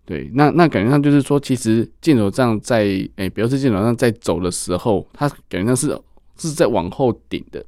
[0.05, 2.85] 对，那那感觉上就是说，其实健走杖在
[3.15, 5.97] 诶，比如说健走杖在走的时候，它感觉上是
[6.37, 7.65] 是在往后顶的，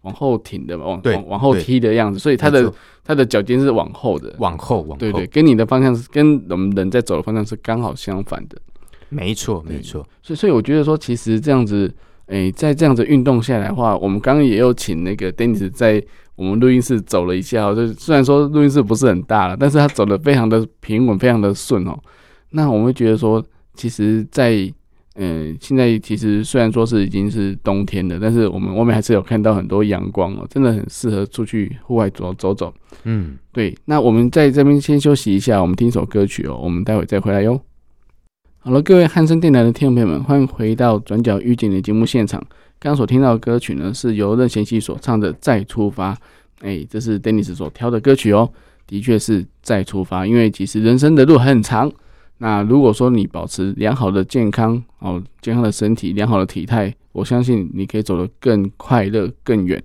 [0.00, 2.72] 往后挺的，往往往后踢的样子，所以它的
[3.04, 8.56] 它的脚尖是往后的，往后往后，对对，跟你的方向是跟我们人在走的方向是刚好相反的，
[9.14, 11.94] 没错没错，所以所以我觉得说，其实这样子，
[12.26, 16.02] 诶，在这样子运动下来的话，我们刚刚也有请那个 Dennis 在。
[16.36, 21.96] 我们录音室走了一下，就虽然说录音室不是很大了，但是他走的非常的平稳，非常的顺哦。
[22.50, 23.40] 那我们会觉得说，
[23.74, 24.74] 其实在，在
[25.14, 32.74] 嗯、呃，现在其实虽然说是已经是冬天了，但是我们外面还是有看到很多阳光哦，真的很适合出去户外走走走。
[33.04, 33.72] 嗯，对。
[33.84, 37.60] 那我们在这边先休息一下，我们听一首歌曲哦，我们待会再回来哟。
[38.66, 42.40] 好了，各位汉声电台的听众朋友们，欢迎回到转角遇见你的节目现场。
[42.78, 46.14] 刚刚所听到的歌曲呢，是由任贤齐所唱的《再出发》。
[46.60, 48.50] 哎，这是 Dennis 所挑的歌曲哦，
[48.86, 50.26] 的确是再出发。
[50.26, 51.92] 因为其实人生的路很长。
[52.38, 59.82] 那如果说你保持良好的健康哦，健康的身体，良好的体态，我相信你可以走得更快乐、更远。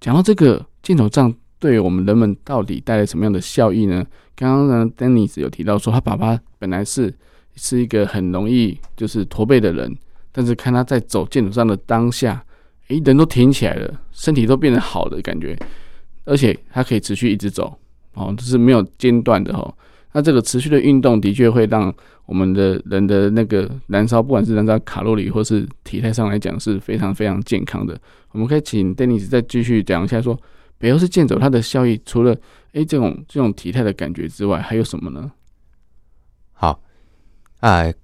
[0.00, 4.02] 讲到这个健走杖对我们人们到底带来什么样的效益呢？
[4.34, 7.14] 刚刚呢，Dennis 有提到说，他爸爸本来是
[7.56, 9.94] 是一个很容易就是驼背的人，
[10.30, 12.44] 但是看他在走健走上的当下，
[12.88, 15.56] 诶，人都挺起来了，身体都变得好的感觉，
[16.24, 17.76] 而且他可以持续一直走
[18.14, 19.74] 哦，就是没有间断的哦。
[20.14, 21.92] 那这个持续的运动的确会让
[22.26, 27.98] 我们的人的那个燃烧，不管是燃烧卡路里或是体态上来讲是非常非常健康的。
[28.32, 30.38] 我们可以请 Dennis 再继续讲一下，说
[30.78, 32.36] 北欧式健走它的效益，除了
[32.72, 35.30] 诶这种这种体态的感觉之外，还有什么呢？
[37.62, 37.94] 好，哎，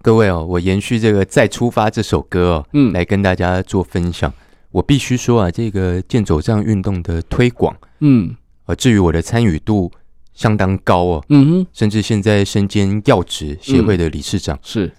[0.00, 4.32] 各位哦，我延续这个《再出发》这首歌哦，嗯，来跟大家做分享。
[4.70, 9.92] 我必须说啊，这个健走这样运动的推广，嗯，呃至于我的参与度。
[10.34, 14.92] 相当高哦，嗯哼，甚至现在身兼要职协会的理事长，嗯、是。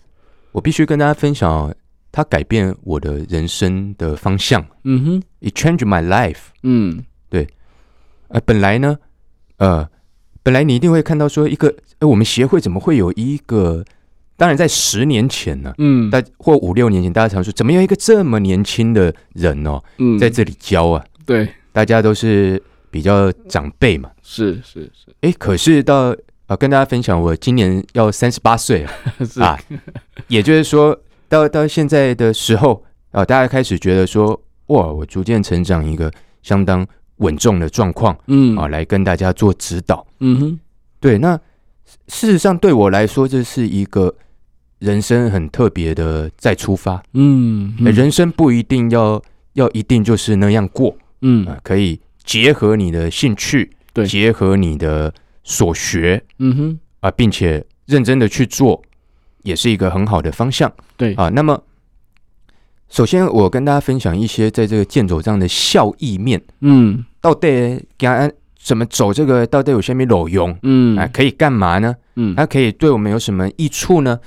[0.51, 1.73] 我必须跟大家分享，哦，
[2.11, 7.47] 它改变我的人生的方向，嗯哼，It changed my life，嗯，对，
[8.27, 8.97] 呃，本来呢，
[9.59, 9.89] 呃，
[10.43, 13.85] 本来你一定会看到说一个，哎，我们协会怎么会有一个？
[14.39, 21.05] 当然，在十年前呢，嗯，大或五六年前，大家常说，怎么有一个这么年轻的人哦，嗯，在这里教啊？
[21.25, 22.59] 对，大家都是。
[22.91, 26.11] 比较长辈嘛，是是是，哎，可是到
[26.47, 29.55] 啊，跟大家分享，我今年要三十八岁 了啊，
[30.27, 34.29] 也就是说，到到现在的时候啊，大家开始觉得说，
[34.69, 36.83] 哇，我逐渐成长一个相当
[37.17, 38.57] 稳重的状况，嗯。
[38.57, 40.59] 啊，来跟大家做指导，嗯哼，
[40.99, 41.39] 对，那
[42.07, 44.11] 事实上对我来说，这是一个
[44.79, 49.21] 人生很特别的再出发，嗯，嗯，人生不一定要
[49.53, 51.45] 要一定就是那样过，嗯。
[51.45, 51.99] 啊，可以。
[52.25, 55.11] 结合你的兴趣，对，结合你的
[55.43, 58.79] 所学，嗯哼，啊，并且认真的去做，
[59.41, 61.15] 也是一个很好的方向，对。
[61.15, 61.29] 啊。
[61.29, 61.59] 那么，
[62.87, 71.95] 首先我跟大家分享一些在这个健走上的效益面，嗯，到底该怎么走这个，到底有些没裸用，嗯，啊，可以干嘛呢？
[72.15, 74.19] 嗯，它可以对我们有什么益处呢？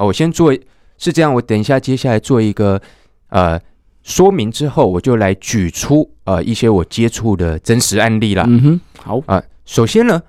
[0.00, 0.52] 啊，我先做
[0.96, 2.80] 是这样，我等一下接下来做一个
[3.28, 3.60] 呃。
[4.02, 8.46] 说明之后，我就来举出呃一些我接触的真实案例啦。
[8.48, 9.44] 嗯哼，好啊、呃。
[9.66, 10.22] 首先呢，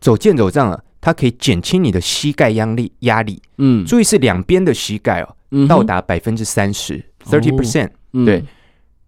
[0.00, 3.40] 走健走杖啊，它可以减轻你的膝盖压力压力。
[3.58, 7.90] 嗯，注意是两边的膝盖哦，嗯、到达百分之三十，thirty percent。
[8.24, 8.46] 对，嗯、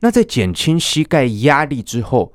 [0.01, 2.35] 那在减轻膝盖压力之后，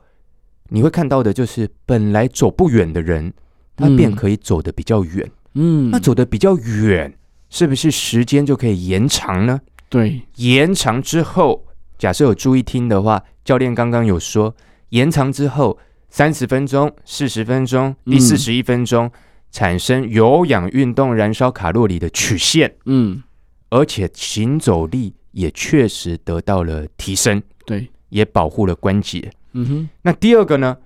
[0.69, 3.31] 你会看到的就是本来走不远的人，
[3.75, 5.29] 他便可以走得比较远。
[5.53, 7.13] 嗯，那走得比较远，
[7.49, 9.59] 是不是时间就可以延长呢？
[9.89, 11.65] 对，延长之后，
[11.97, 14.55] 假设有注意听的话，教练刚刚有说，
[14.89, 15.77] 延长之后
[16.09, 19.11] 三十分钟、四十分钟、第四十一分钟、嗯、
[19.51, 23.23] 产生有氧运动燃烧卡路里的曲线，嗯，
[23.69, 29.89] 而且行走力也确实得到了提升，对，也保护了关节，嗯哼。
[30.03, 30.77] 那第二个呢？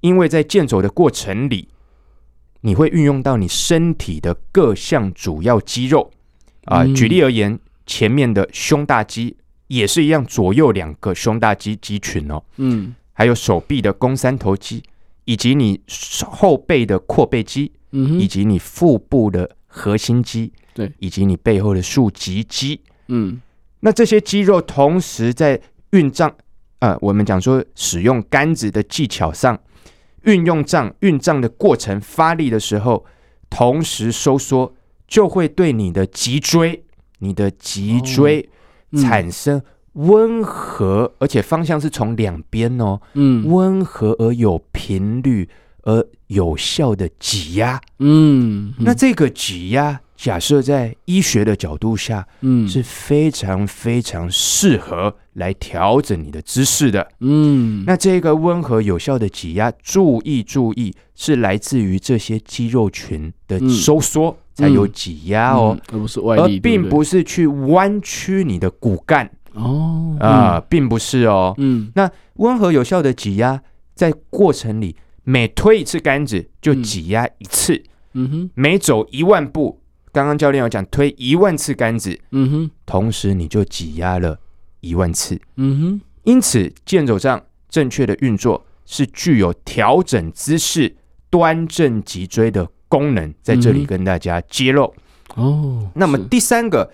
[0.00, 1.68] 因为在健走的过程里，
[2.60, 6.10] 你会运用到你身体的各项主要肌肉。
[6.64, 7.58] 啊、呃，举例而言。
[7.90, 9.34] 前面的胸大肌
[9.68, 14.82] 也是一样，左右两个胸大肌肌群哦，嗯，还有手臂的肱三头肌，
[15.24, 15.80] 以及你
[16.26, 23.40] 后背的阔背肌，嗯，以及你腹部的核心肌，对，以及你背后的竖脊肌，嗯，
[23.80, 25.58] 那这些肌肉同时在
[25.92, 26.30] 运杖，
[26.80, 29.58] 呃，我们讲说使用杆子的技巧上，
[30.22, 33.04] 运用胀运胀的过程发力的时候，
[33.48, 34.74] 同时收缩，
[35.06, 36.84] 就会对你的脊椎。
[37.20, 38.48] 你的脊椎
[38.92, 39.60] 产生
[39.94, 45.48] 温和，而且方向是从两边哦，嗯，温和而有频率
[45.82, 64.36] 而有效的挤压，嗯，那这个挤压，假设在医学的角度下，嗯，是非常非常适合来调整你的姿势的，嗯，那这个温和有效的挤压，注意注意，是来自于这些肌肉群的收缩。
[64.58, 70.16] 才有挤压哦，而不是外力，而并不是去弯曲你的骨干哦。
[70.18, 71.54] 啊、呃，并不是哦。
[71.58, 73.62] 嗯，那温和有效的挤压，
[73.94, 77.80] 在过程里每推一次杆子就挤压一次。
[78.14, 79.80] 嗯哼，每走一万步，
[80.18, 84.36] 刚刚刚教练有讲推一万次杆子，嗯哼，同时你就挤压了
[84.80, 90.96] 一万次，嗯哼，因此健走杖正确的运作是具有调整姿势、
[91.30, 94.92] 端正脊椎的功能，在这里跟大家揭露。
[95.36, 96.92] 哦，那么第三个，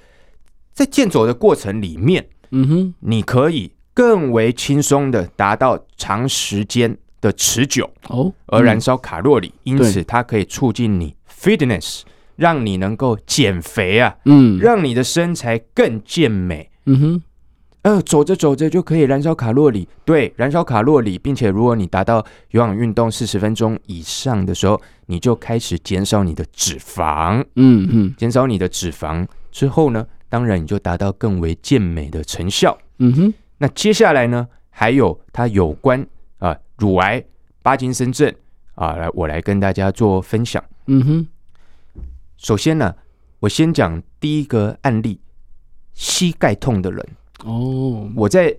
[0.74, 12.02] 在健走的过程里面，嗯哼，你可以更为轻松的达到长时间的持久哦，而燃烧卡路里，因此它可以促进你 fitness。
[12.36, 17.22] 让你能够减肥啊，嗯，让你的身材更健美，嗯哼，
[17.82, 36.00] 呃，走着走着就可以燃烧卡路里，对，燃烧卡路里，并且如果你达到有氧运动四十分钟以上的时候，你就开始减少你的脂肪，嗯嗯，减少你的脂肪之后呢，当然你就达到更为健美的成效，嗯哼，那接下来呢，还有它有关
[36.38, 37.22] 啊、呃、乳癌、
[37.62, 38.34] 巴金森症
[38.74, 41.26] 啊，来我来跟大家做分享，嗯哼。
[42.44, 42.94] 首先呢，
[43.40, 45.18] 我先讲第一个案例：
[45.94, 47.08] 膝盖痛的人。
[47.42, 48.54] 哦，我在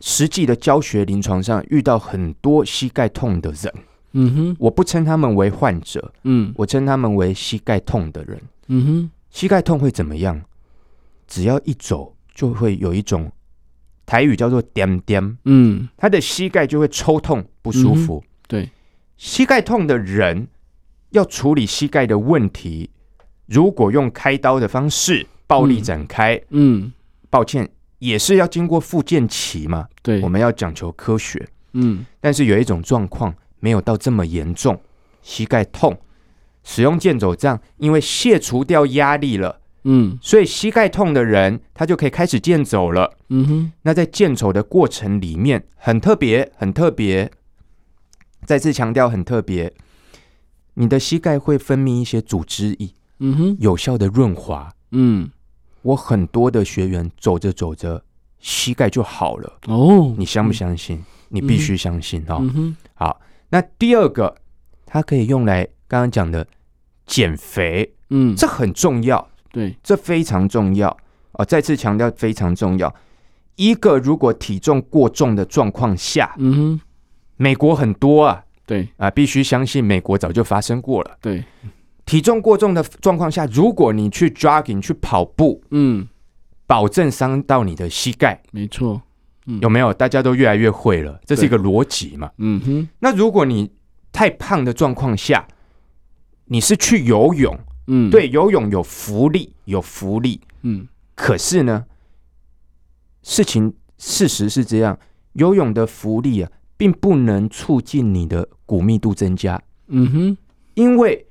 [0.00, 3.74] 实际的教学临床上遇到很多膝盖痛的人。
[4.12, 8.40] 嗯哼，我不称他们为患者，嗯，我称他们为膝盖痛的人。
[8.68, 10.40] 嗯哼，膝盖痛会怎么样？
[11.26, 13.32] 只要一走，就会有一种
[14.06, 18.22] 台语叫做“点点”，嗯，他的膝盖就会抽痛不舒服。
[18.24, 18.70] 嗯、对，
[19.16, 20.46] 膝盖痛的人
[21.10, 22.88] 要处理膝盖的问题。
[23.50, 26.92] 如果用开刀的方式暴力展开，嗯，嗯，
[27.28, 29.88] 抱歉，也是要经过复健期嘛。
[30.04, 32.06] 对，我们要讲求科学，嗯。
[32.20, 34.80] 但是有一种状况没有到这么严重，
[35.20, 36.00] 膝盖痛，
[36.62, 43.72] 使用健走杖，因为卸除掉压力了，嗯，所以膝盖痛的人他就可以开始健走了，嗯哼。
[43.82, 47.28] 那在健走的过程里面，很特别，很特别，
[48.44, 49.74] 再次强调很特别，
[50.74, 52.90] 你的膝盖会分泌一些组织液。
[53.20, 54.70] 嗯哼，有效的润滑。
[54.90, 55.30] 嗯，
[55.82, 58.02] 我很多的学员走着走着，
[58.38, 59.58] 膝盖就好了。
[59.68, 60.96] 哦，你相不相信？
[60.96, 62.38] 嗯、你必须相信哦。
[62.40, 63.20] 嗯哼，好。
[63.50, 64.36] 那第二个，
[64.84, 66.46] 它可以用来刚刚讲的
[67.06, 67.94] 减肥。
[68.10, 69.28] 嗯，这很重要。
[69.52, 70.96] 对，这非常重要。
[71.32, 72.92] 哦，再次强调非常重要。
[73.56, 76.80] 一个如果体重过重的状况下，嗯哼，
[77.36, 78.44] 美国很多啊。
[78.66, 81.18] 对啊，必须相信美国早就发生过了。
[81.20, 81.44] 对。
[82.10, 86.08] 体重过重的状况下，如果你去 jogging 去跑步，嗯，
[86.66, 88.42] 保证伤到你的膝盖。
[88.50, 89.00] 没错，
[89.46, 89.94] 嗯，有没有？
[89.94, 92.28] 大家都越来越会了，这是一个逻辑嘛。
[92.38, 92.88] 嗯哼。
[92.98, 93.70] 那如果你
[94.10, 95.46] 太胖的状况下，
[96.46, 97.56] 你是去游泳，
[97.86, 100.88] 嗯，对，游泳有浮力，有浮力，嗯。
[101.14, 101.84] 可是呢，
[103.22, 104.98] 事情事实是这样，
[105.34, 109.62] 游泳的浮力啊，并不能促进你的骨密度增加。
[109.86, 110.36] 嗯哼，
[110.74, 111.24] 因为。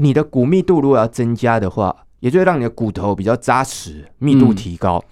[0.00, 5.08] 你的骨密度如果要增加的话，也就是让你的骨头比较扎实，密度提高，嗯、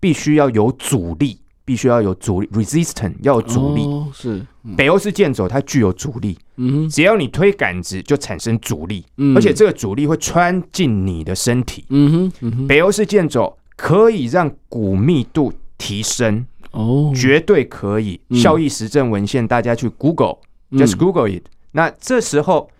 [0.00, 3.84] 必须要有阻力，必须要有阻力，resistance 要有阻力。
[3.84, 6.38] 哦、是、嗯、北欧式健走，它具有阻力。
[6.56, 11.84] 嗯，只要你推杆子，就产生阻力，嗯、而且这个阻力会穿进你的身体。
[11.90, 16.44] 嗯哼，北欧式健走可以让骨密度提升。
[16.70, 18.18] 哦，绝对可以。
[18.30, 21.42] 嗯、效益实证文献，大家去 Google，just、嗯、Google it。
[21.72, 22.70] 那这时候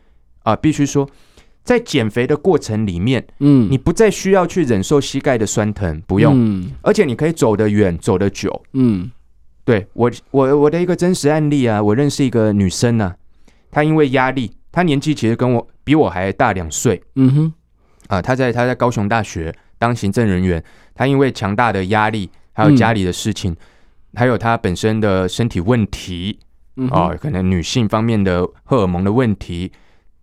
[0.44, 1.08] 啊、呃，必须说。
[1.64, 9.08] 在减肥的过程里面，嗯，你不再需要去忍受膝盖的酸疼，不用，嗯，而且你可以走得远，走得久，嗯，
[9.64, 13.14] 对我，我我的一个真实案例啊，我认识一个女生啊，
[13.70, 17.52] 她因为压力，她年纪其实跟我比我还大两岁，嗯哼，
[18.08, 20.62] 啊，她在她在高雄大学当行政人员，
[20.96, 23.56] 她因为强大的压力，还有家里的事情，嗯、
[24.16, 26.40] 还有她本身的身体问题，
[26.74, 29.70] 嗯，哦，可能女性方面的荷尔蒙的问题。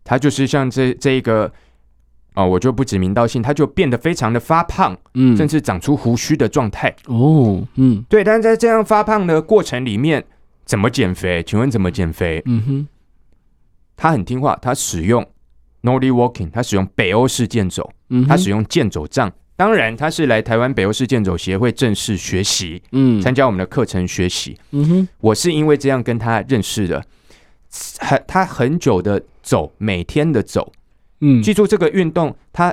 [0.10, 1.46] 他就是像这这一个
[2.34, 6.92] 啊、哦，我就不指名道姓，他就变得非常的发胖，嗯，甚至长出胡须的状态。
[7.06, 8.24] 哦，嗯，对。
[8.24, 10.26] 但是在这样发胖的过程里面，
[10.66, 11.44] 怎么减肥？
[11.44, 12.42] 请问怎么减肥？
[12.48, 12.88] 嗯哼，
[13.96, 15.24] 他很听话，他使用
[15.84, 19.32] Nordic Walking，他使用北欧式健走，嗯，他使用健走杖。
[19.56, 24.58] 当然，他是来台湾北欧式健走协会正式学习，嗯，参加我们的课程学习。
[24.72, 27.06] 嗯哼，我是因为这样跟他认识的，
[28.00, 29.22] 很他很久的。
[29.50, 30.72] 走每天的走，
[31.22, 32.72] 嗯，记住这个运动，它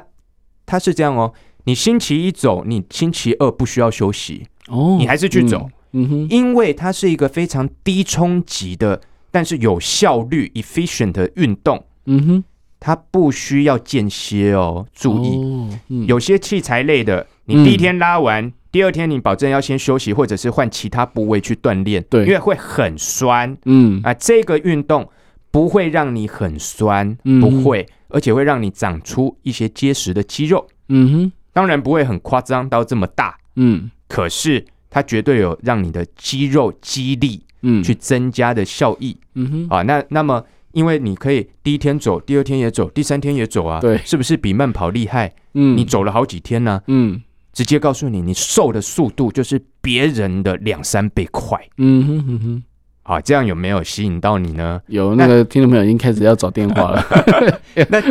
[0.67, 1.33] 它是这样哦。
[1.65, 9.01] 你星期一走，你星期二不需要休息哦，你还是去走，嗯，嗯哼，因为它是一个非常低冲击的，
[9.31, 12.45] 但是有效率 efficient 的运动，嗯哼，
[12.79, 14.87] 它不需要间歇哦。
[14.93, 24.03] 注意，哦嗯、有些器材类的，你第一天拉完，嗯、第二天你保证要先休息，或者是换其他部位去锻炼，对，因为会很酸，嗯。
[24.05, 25.09] 啊，这个运动。
[25.57, 30.69] 不会让你很酸，不会，而且会让你长出一些结实的肌肉。
[30.91, 33.35] 嗯哼，当然不会很夸张到这么大。
[33.55, 39.17] 嗯，可是它绝对有让你的肌肉肌力嗯去增加的效益。
[39.33, 43.81] 嗯哼，啊，那那么因为你可以第一天走，第二天也走，第三天也走啊。
[43.81, 45.33] 对，是不是比慢跑厉害？
[45.55, 46.83] 嗯，你走了好几天呢、啊。
[46.89, 47.23] 嗯。
[47.55, 51.59] 直接告诉你，你瘦的速度就是别人的两三倍快。
[51.79, 52.63] 嗯哼哼哼，
[53.07, 54.83] 好，这样有没有吸引到你呢？
[54.89, 57.07] 有，那个听众朋友已经开始要找电话了。
[57.89, 58.03] 那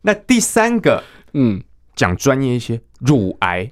[0.00, 1.04] 那第三个，
[1.34, 1.62] 嗯，
[1.94, 3.70] 讲专业一些，乳癌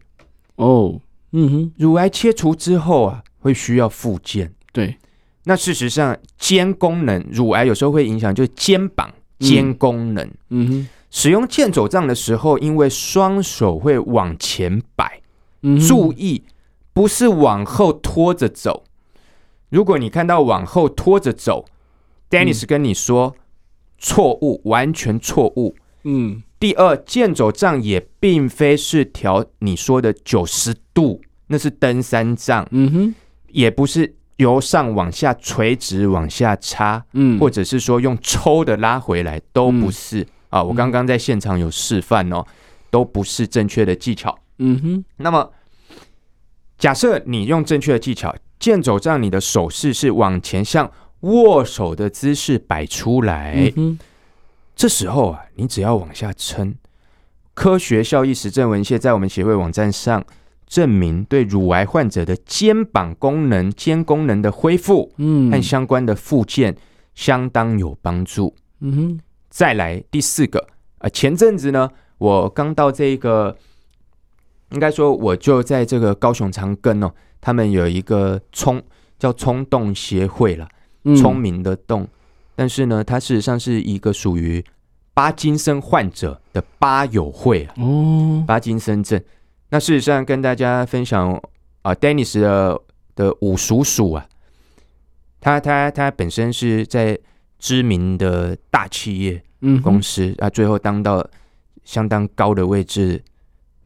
[0.56, 1.00] 哦，
[1.32, 4.52] 嗯哼，乳癌切除之后啊，会需要复健。
[4.70, 4.98] 对，
[5.44, 10.30] 那事实上肩功能，乳癌有时候会影响，就是肩膀肩功能。
[10.50, 10.88] 嗯哼。
[11.10, 15.22] 使用健走杖的时候，因为双手会往前摆，
[15.62, 16.42] 嗯，注意
[16.92, 18.84] 不是往后拖着走。
[19.74, 21.64] 如果你看到往后拖着走
[22.30, 23.34] ，Dennis 跟你说
[23.98, 25.74] 错误，完全错误。
[26.04, 32.64] 嗯，第二，剑走杖也并非是调你说的九十度，那是登山杖。
[32.70, 33.14] 嗯哼，
[33.48, 40.20] 也不是由上往下垂直往下插，嗯，或者是说用抽的拉回来，都不是。
[40.20, 42.46] 嗯啊，我刚刚在现场有示范哦，
[42.92, 44.38] 都不是正确的技巧。
[44.58, 45.50] 嗯哼，那么
[46.78, 50.90] 假设你用正确的技巧，健走杖你的手势是往前向
[51.20, 53.98] 握手的姿势摆出来，嗯，
[54.76, 56.74] 这时候啊，你只要往下撑。
[57.54, 60.24] 科学效益实证文献在我们协会网站上
[60.66, 66.76] 证明，对乳癌患者的肩膀功能、肩功能的恢复，嗯，和相关的附件
[67.14, 68.54] 相当有帮助。
[68.80, 69.20] 嗯哼。
[69.48, 70.66] 再来第四个，
[70.98, 71.88] 呃，前阵子呢，
[72.18, 73.56] 我刚到这个，
[74.74, 77.10] 应该说我就在这个高雄长庚哦，
[77.40, 78.82] 他们有一个冲
[79.18, 80.68] 叫冲动协会了，
[81.16, 82.06] 聪明的动，
[82.54, 84.62] 但是呢，它事实上是一个属于
[85.14, 89.18] 巴金森患者的巴友会啊，哦，巴金森症。
[89.70, 91.40] 那事实上跟大家分享啊，
[91.84, 92.80] 呃，Dennis 的
[93.14, 94.26] 的五叔叔啊，
[95.40, 97.18] 他他他本身是在。
[97.56, 99.42] 知名的大企业
[99.82, 101.26] 公司、嗯、啊，最后当到
[101.82, 103.22] 相当高的位置，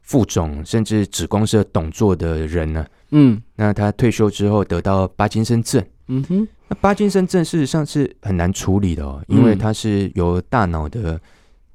[0.09, 2.83] 副总甚至子公司的董座的人呢。
[3.11, 5.85] 嗯，那他退休之后得到巴金森症。
[6.07, 11.19] 嗯哼，那巴金森症事实上是很难处理的哦，因为它是由大脑的、嗯、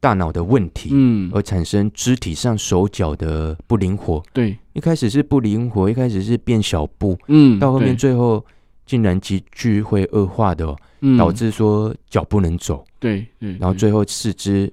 [0.00, 4.20] 大脑的问题，嗯，而产生肢体上手脚的不灵活。
[4.32, 8.44] 对，一开始是不灵活，一开始是变小步，嗯，到后面最后
[8.84, 10.76] 竟然急剧会恶化的哦。
[11.18, 14.72] 导致说脚不能走，对对，然后最后四肢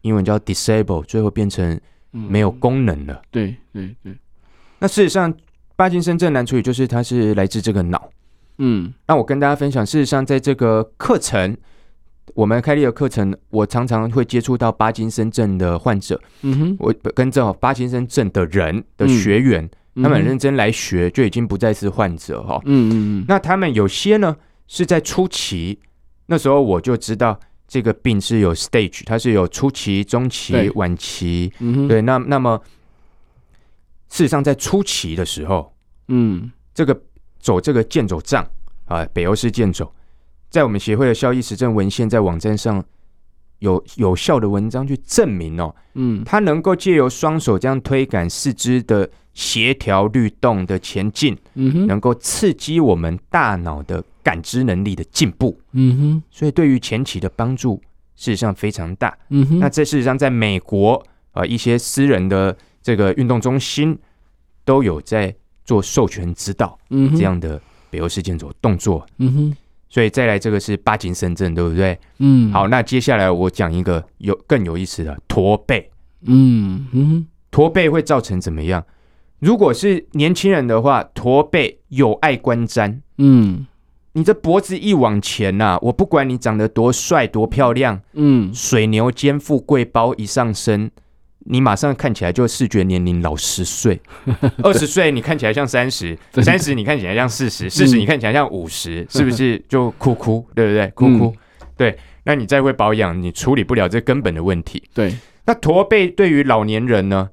[0.00, 1.80] 英文叫 disable，最后变成
[2.16, 3.22] 没有功能了。
[3.30, 4.14] 对对对。
[4.78, 5.32] 那事实上，
[5.74, 8.10] 巴金森症难处理，就是它是来自这个脑。
[8.58, 11.56] 嗯，那我跟大家分享，事实上在这个课程，
[12.34, 16.20] 我们开立的课程，我常常会接触到巴金森症的患者。
[16.42, 22.60] 嗯哼，我跟这巴金森症的人的学员，他们很认真来学，就已经不再是患者哈。
[22.64, 23.24] 嗯嗯嗯。
[23.28, 24.36] 那他们有些呢？
[24.68, 25.78] 是在初期，
[26.26, 27.38] 那时候我就知道
[27.68, 31.52] 这个病是有 stage，它是有初期、中期、晚期。
[31.58, 32.60] 嗯，对，那那么
[34.08, 35.74] 事实上在初期的时候，
[36.08, 36.98] 嗯，这个
[37.40, 38.48] 走这个健走杖
[38.84, 39.92] 啊，北欧式健走，
[40.48, 42.82] 在我们协会的效益实证文献在网站上
[43.58, 54.02] 有有效的文章去证明哦，嗯，它能够借由双手这样推杆四肢的协调律动的前进，嗯，能够刺激我们大脑的。
[54.26, 57.80] 感知能力的进步，嗯哼，所以对于前期的帮助
[58.16, 59.60] 事实上非常大，嗯哼。
[59.60, 60.94] 那这事实上在美国
[61.30, 63.96] 啊、呃，一些私人的这个运动中心
[64.64, 65.32] 都有在
[65.64, 69.56] 做授权指导，嗯，这样的北欧式健走动作，嗯哼。
[69.88, 71.96] 所以再来这个是巴金森症，对不对？
[72.18, 75.88] 嗯，好，那接下来我讲一个有更有意思的驼背，
[76.22, 78.84] 嗯哼，驼背会造成怎么样？
[79.38, 83.64] 如果是年轻人的话，驼背有碍观瞻，嗯。
[84.16, 90.90] 你这脖子一往前呐、啊，我不管你长得多帅多漂亮，嗯，水牛肩富贵包一上身，
[91.40, 94.00] 你马上看起来就视觉年龄老十岁，
[94.64, 100.86] 二十岁你看起来像三十，三十你看起来像四十，四十你看起来像五十、嗯，是不是就哭哭，对不对？
[100.94, 104.82] 哭哭、嗯，对，那你再会保养，你处理不了这根本的问题。
[104.94, 105.14] 对，
[105.44, 107.28] 那驼背对于老年人呢，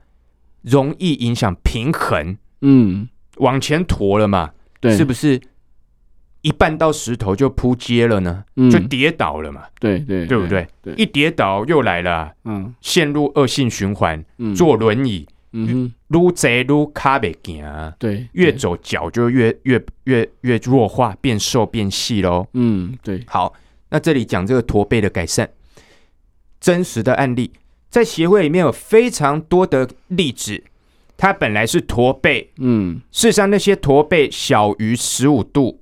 [0.63, 3.07] 容易影响平衡，嗯，
[3.37, 5.39] 往前驼了嘛，对，是不是？
[6.43, 10.67] 一绊到石头就扑街了呢、嗯，就跌倒了嘛，对对，对不对？
[10.81, 23.23] 对，一跌倒又来了、啊，嗯，陷入恶性循环、嗯，坐轮椅，嗯，撸贼撸卡袂行，对，越走脚就越越越越弱化，变瘦变细喽，嗯，对。
[23.25, 23.53] 好，
[23.89, 25.49] 那这里讲这个驼背的改善，
[26.59, 27.51] 真实的案例，
[27.89, 30.61] 在协会里面有非常多的例子。
[31.15, 35.79] 它本来是驼背，嗯，事实上那些驼背小于十五度，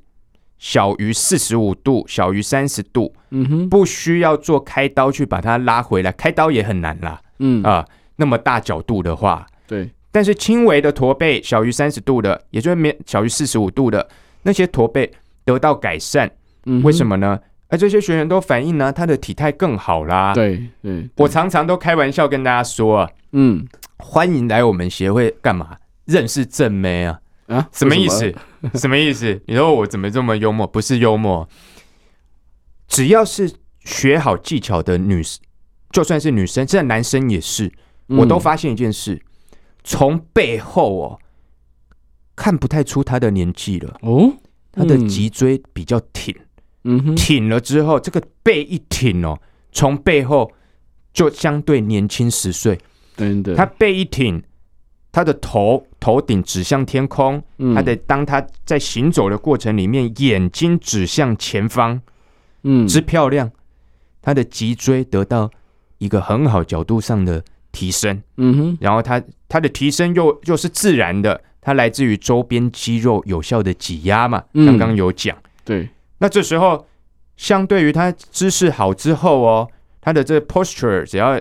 [0.62, 7.86] 小于四十五度，小于三十度，嗯哼，不需要做开刀去把它拉回来，开刀也很难啦，嗯啊、呃，
[8.18, 14.08] 那么大角度的话，对，但是轻微的驼背小于三十度的，也就是没小于四十五度的
[14.44, 15.12] 那些驼背
[15.44, 16.30] 得到改善，
[16.68, 17.40] 嗯，为什么呢？
[17.70, 23.66] 而这些学员都反映呢，他的体态更好啦，对对，对，我常常都开玩笑跟大家说啊，嗯。
[24.04, 25.78] 欢迎来我们协会干嘛？
[26.06, 27.21] 认识正妹啊？
[27.52, 28.34] 啊，什么意思？
[28.76, 28.98] 什么？
[28.98, 29.40] 意思？
[29.46, 30.66] 你说我怎么这么幽默？
[30.66, 31.48] 不是幽默，
[32.88, 35.42] 只要是学好技巧的女生，
[35.92, 37.72] 就算是女生，现在男生也是，
[38.08, 39.22] 我都发现一件事：
[39.84, 41.20] 从背后哦，
[42.36, 43.98] 看不太出他的年纪了。
[44.02, 44.32] 哦，
[44.72, 46.34] 他的脊椎比较挺，
[46.86, 47.04] 嗯。
[47.04, 49.38] 哼，挺了之后，这个背一挺哦，
[49.74, 50.50] 从背后
[51.12, 52.80] 就相对年轻十岁。
[53.56, 54.42] 他背一挺，
[55.12, 62.02] 他的头头顶指向天空，嗯、他的当他在行走的过程里面，眼睛指向前方，
[62.64, 63.52] 嗯，之漂亮。
[64.22, 65.50] 他的脊椎得到
[65.98, 75.90] 一个很好角度上的提升，嗯哼，然后他他的提升又又是自然的，它来自于周边肌肉有效的挤压嘛，嗯、刚刚有讲，对。
[76.20, 76.86] 那这时候，
[77.36, 79.68] 相对于他姿势好之后哦，
[80.00, 81.38] 他的这个 posture 只要。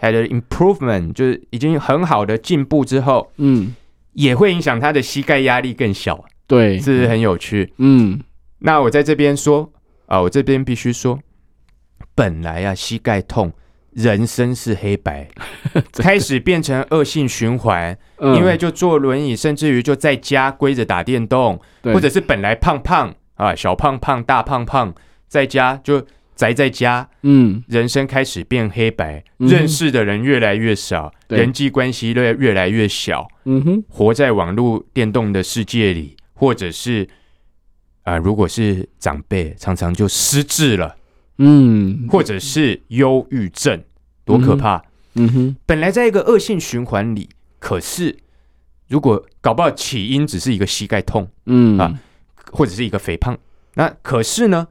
[0.00, 3.74] Had improvement，就是已经很好的进步之后，嗯，
[4.14, 7.74] 也会影响他的膝盖压力更小，对，是不是很有趣？
[7.76, 8.18] 嗯，
[8.60, 9.70] 那我在这边说
[10.06, 11.18] 啊，我这边必须说，
[12.14, 13.52] 本来啊，膝盖痛，
[13.90, 15.28] 人生是黑白，
[15.92, 24.94] 开始变成恶性循环，嗯，因为就坐轮椅，甚至于就在家归着打电动，或者是本来胖胖啊，小胖胖、大胖胖，
[25.28, 26.06] 在家就。
[26.40, 37.06] 宅在家，嗯，人生开始变黑白，嗯、认识的人越来越少，人际关系越越来越小，嗯哼，活在网络电动的世界里，或者是
[38.04, 40.96] 啊、呃，如果是长辈，常常就失智了，
[41.36, 43.78] 嗯，或者是忧郁症，
[44.24, 44.78] 多可怕，
[45.16, 47.28] 嗯哼，嗯哼，本来在一个恶性循环里，
[47.58, 48.16] 可是
[48.88, 51.76] 如果搞不好起因只是一个膝盖痛，嗯。
[51.76, 52.00] 啊，
[52.50, 53.38] 或者是一个肥胖，
[53.74, 54.66] 那可是呢？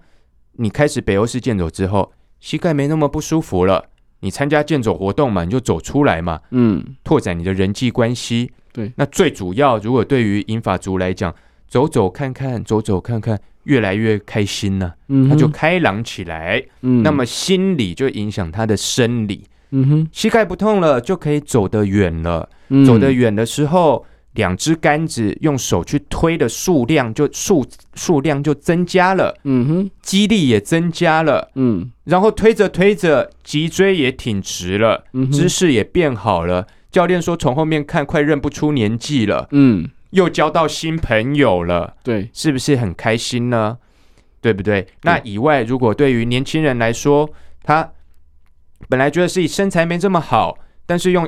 [0.61, 3.85] 你开始北欧式健走之后，膝盖没那么不舒服了。
[4.19, 8.51] 你参加健走活动嘛，你就走出来嘛，嗯，拓展你的人际关系。
[8.73, 11.33] 对，那最主要，如果对于银发族来讲，
[11.69, 24.05] 走走看看，走走看看，越来越开心了，啊，嗯，他就开朗起来，嗯，那么心理就影响他的生理，嗯哼，膝盖不痛了，就可以走得远了，嗯，走得远的时候。
[24.33, 27.65] 两只杆子用手去推的数量就数
[27.95, 36.67] 数量就增加了，嗯哼，肌力也增加了，嗯，然后推着推着，脊椎也挺直了，嗯，姿势也变好了。
[36.91, 43.77] 教练说从后面看快认不出年纪了，嗯，又交到新朋友了，对，是不是很开心呢？
[44.41, 44.87] 对不对？
[45.03, 47.29] 那以外，如果对于年轻人来说，
[47.61, 47.91] 他
[48.87, 51.27] 本来觉得自己身材没这么好，但是用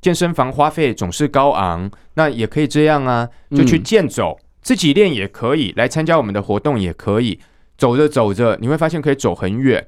[0.00, 7.40] 健身房花费总是高昂，那也可以这样啊，就去健走，嗯、自己练也可以，来参加我们的活动也可以。
[7.76, 9.86] 走着走着，你会发现可以走很远。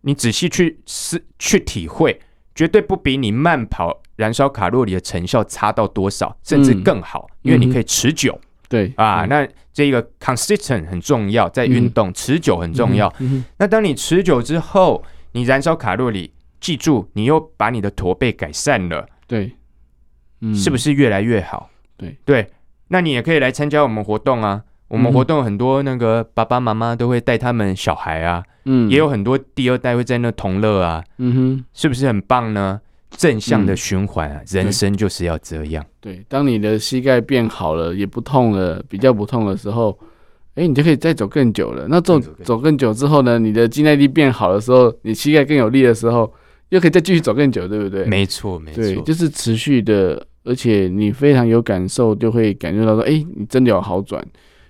[0.00, 2.20] 你仔细去思去体会，
[2.54, 8.32] 绝对不比你慢跑燃烧卡路里的成效差到多少，甚至更好，嗯、因为你可以持久。
[8.32, 13.12] 嗯、对啊，那这个 consistent 很重要，在运动、嗯、持久很重要。
[13.58, 19.08] 那当你持久之后，你燃烧卡路里，记住，你又把你的驼背改善了。
[19.26, 19.52] 对，
[20.40, 21.70] 嗯，是不是越来越好？
[21.96, 22.50] 对对，
[22.88, 24.62] 那你也可以来参加我们活动啊。
[24.88, 32.80] 我们活动很多那个爸爸妈妈都会带他们小孩啊，嗯，也有很多第二代会在那同乐啊，嗯哼，是不是很棒呢？
[33.10, 35.84] 正向的循环啊，人生就是要这样。
[36.00, 39.98] 对，当你的膝盖变好了，也不痛了，比较不痛的时候，
[40.54, 41.86] 哎，你就可以再走更久了。
[41.88, 46.32] 那走走更久之后呢，你的肌耐力变好的时候，你膝盖更有力的时候。
[46.70, 48.04] 又可以再继续走更久，对不对？
[48.06, 54.20] 没错，没错，对，就是持续的，而且你非常有感受，就会感觉到说，哎，你真的有好转。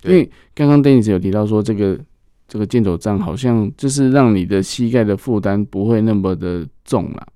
[0.05, 1.99] 因为刚刚 Dennis 有提到说，这个
[2.47, 7.27] 这个健走杖好像就是让你的膝盖的负担不会那么的重了。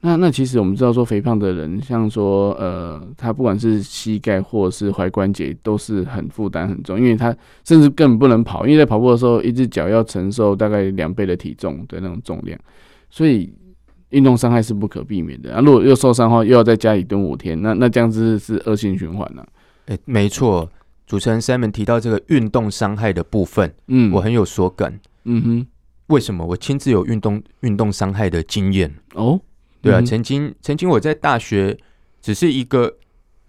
[0.00, 7.34] 那那其实我们知道说，肥胖的人，像说呃，他不管是膝盖或是踝关节，都是很负担很重，因为他
[7.64, 12.58] 甚至根本不能跑，因为在跑步的时候，一只脚要承受大概两倍的体重的那种重量，
[13.08, 13.50] 所以。
[14.12, 15.60] 运动伤害是不可避免的啊！
[15.60, 19.46] 如果又受伤的话，又要在家里蹲五天，那那这样子是恶性循环了。
[19.86, 20.70] 哎，没错，
[21.06, 24.98] 主持人 Simon 提到这个运动伤害的部分，嗯，我很有所感。
[25.24, 25.66] 嗯哼，
[26.06, 26.44] 为什么？
[26.44, 29.40] 我亲自有运动运动伤害的经验哦。
[29.80, 31.76] 对啊，嗯、曾经曾经我在大学
[32.20, 32.94] 只是一个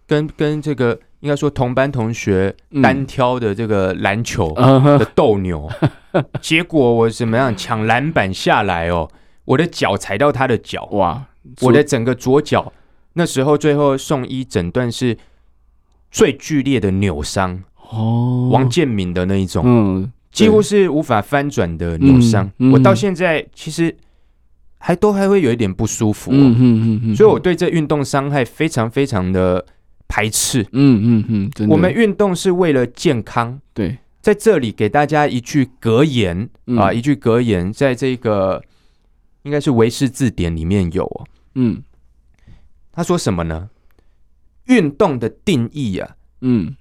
[0.08, 5.70] 跟跟这个应该说同班同学单挑的这个篮球的斗牛，
[6.12, 9.10] 嗯、 结果我怎么样抢篮板下来哦，
[9.46, 11.26] 我的脚踩到他的脚，哇，
[11.62, 12.72] 我的整个左脚
[13.14, 15.18] 那时候最后送医诊断是
[16.12, 22.70] 最剧烈的扭伤哦，王建民的那一种，嗯，几乎是无法翻转的扭伤，嗯。
[22.70, 23.96] 嗯、我到现在其实。
[24.86, 29.66] 还都还会有一点不舒服，嗯嗯嗯，所以我对这运动伤害非常非常的
[30.10, 38.62] 排斥，嗯嗯嗯，我们运动是为了健康，对，在这里给大家一句格言啊，一句格言，在这个
[39.44, 41.84] 应该是维氏字典里面有，嗯，
[42.92, 43.70] 他说什么呢？
[44.66, 46.76] 运动的定义啊，嗯，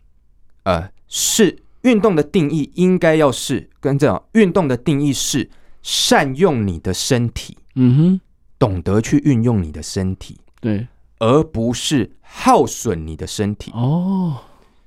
[0.62, 5.50] 呃，是运动的定义应该要是跟这样，运动的定义是
[5.82, 7.58] 善用你的身体。
[7.74, 8.20] 嗯哼，
[8.58, 10.86] 懂得去运用你的身体，对，
[11.18, 13.72] 而不是耗损你的身体。
[13.72, 14.36] 哦，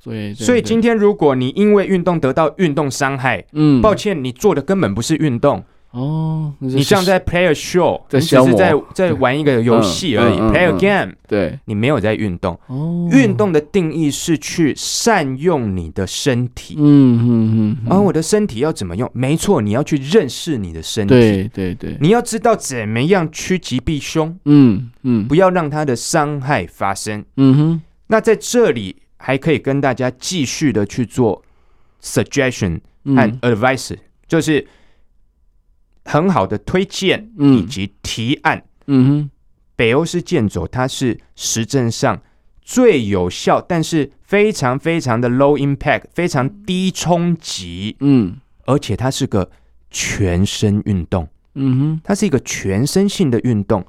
[0.01, 5.65] 对，所以今天如果你因为运动得到运动伤害，嗯，抱歉，你做的根本不是运动。
[5.95, 12.59] 哦，你像在 play a show，你只是在在玩一个游戏而已，play a game，对，你没有在运动。
[12.67, 16.75] 哦，运动的定义是去善用你的身体。
[16.77, 19.09] 嗯嗯嗯，而我的身体要怎么用？
[19.13, 21.13] 没错，你要去认识你的身体。
[21.13, 24.37] 对对对，你要知道怎么样趋吉避凶。
[24.43, 27.23] 嗯嗯，不要让它的伤害发生。
[27.37, 31.41] 嗯哼，那在这里还可以跟大家继续的去做
[32.03, 33.95] suggestion 和 advice，
[34.27, 34.67] 就是。
[36.05, 39.29] 很好的推荐以及提案，嗯哼，
[39.75, 42.21] 北欧式健走它是实证上
[42.61, 49.49] 最有效，但是非常非常的 low impact，非常低冲击，嗯，而且它是个
[49.89, 53.85] 全身运动，嗯哼，它是一个全身性的运动，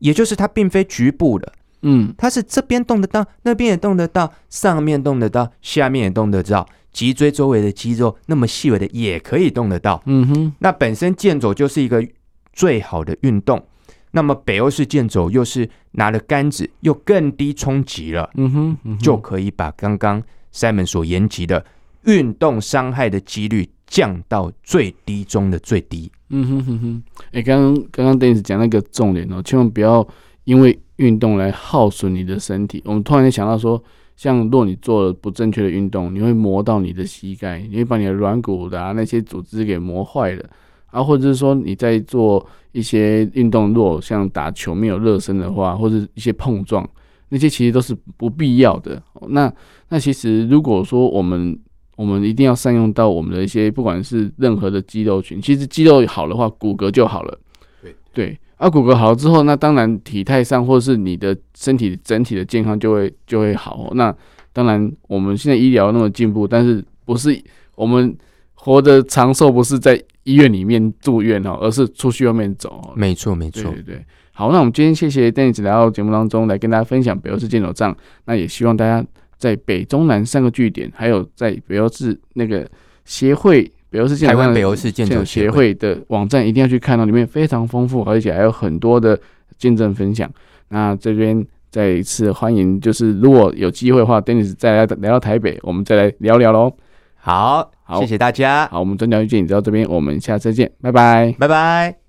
[0.00, 1.52] 也就是它并非局部的，
[1.82, 6.68] 嗯，它是这边动得到，那边也动得到，上面动得到，下面也动得到。
[6.92, 10.52] 脊椎周围的肌肉那么细微的也可以动得到，嗯哼。
[10.58, 12.04] 那本身健走就是一个
[12.52, 13.64] 最好的运动，
[14.10, 20.20] 那么北欧式健走又是拿了杆子又更低冲击了，嗯哼，嗯哼，就可以把刚刚
[20.52, 21.64] Simon 所言及的
[22.06, 26.10] 运动伤害的几率降到最低中的最低。
[26.30, 27.02] 嗯哼哼哼。
[27.30, 30.06] 哎，刚刚刚刚 Dennis 讲那个重点哦，千万不要
[30.44, 32.82] 因为运动来耗损你的身体。
[32.84, 33.82] 我们突然间想到说。
[34.20, 40.44] 像若你做了不正确的运动，你会磨到你的膝盖，你会把你的软骨的、啊、那些组织给磨坏了，
[40.90, 46.86] 啊，或者是说你在做一些运动，若像打球没有热身的话，或者一些碰撞，
[47.30, 49.02] 那些其实都是不必要的。
[49.30, 49.50] 那
[49.88, 51.58] 那其实如果说我们
[51.96, 57.38] 我们一定要善用到我们的一些不管是任何的肌肉群，其实肌肉好的话，骨骼就好了。
[57.80, 58.38] 对对。
[58.60, 63.90] 啊，骨骼好了之后，那当然体态上或是你的身体整体的健康就会就会好。
[63.94, 64.14] 那
[64.52, 67.42] 当然，我们现在医疗那么进步，但是不是
[67.74, 68.14] 我们
[68.52, 72.92] 活得长寿不是在医院里面住院哦，而是出去外面走。
[72.94, 74.04] 没错，没错，对对对。
[74.32, 77.96] 好，那我们今天谢谢 Dennis 来到节目当中来跟大家分享北欧式健走杖。
[78.26, 79.02] 那也希望大家
[79.38, 82.70] 在北中南三个据点，还有在北欧式那个
[83.06, 83.72] 协会。
[83.90, 89.18] 北欧式健走，台湾北欧式建筑协会的网站一定要去看到，里面非常丰富，而且还有很多的
[89.58, 90.30] 见证分享。
[90.68, 96.72] 那这边再一次欢迎，就是如果有机会的话，Dennis 再来来到台北，我们再来聊聊喽。
[97.16, 98.66] 好，好，谢谢大家。
[98.68, 101.99] 好，我们专家遇见你，到这边，我们下次见，拜拜，拜拜。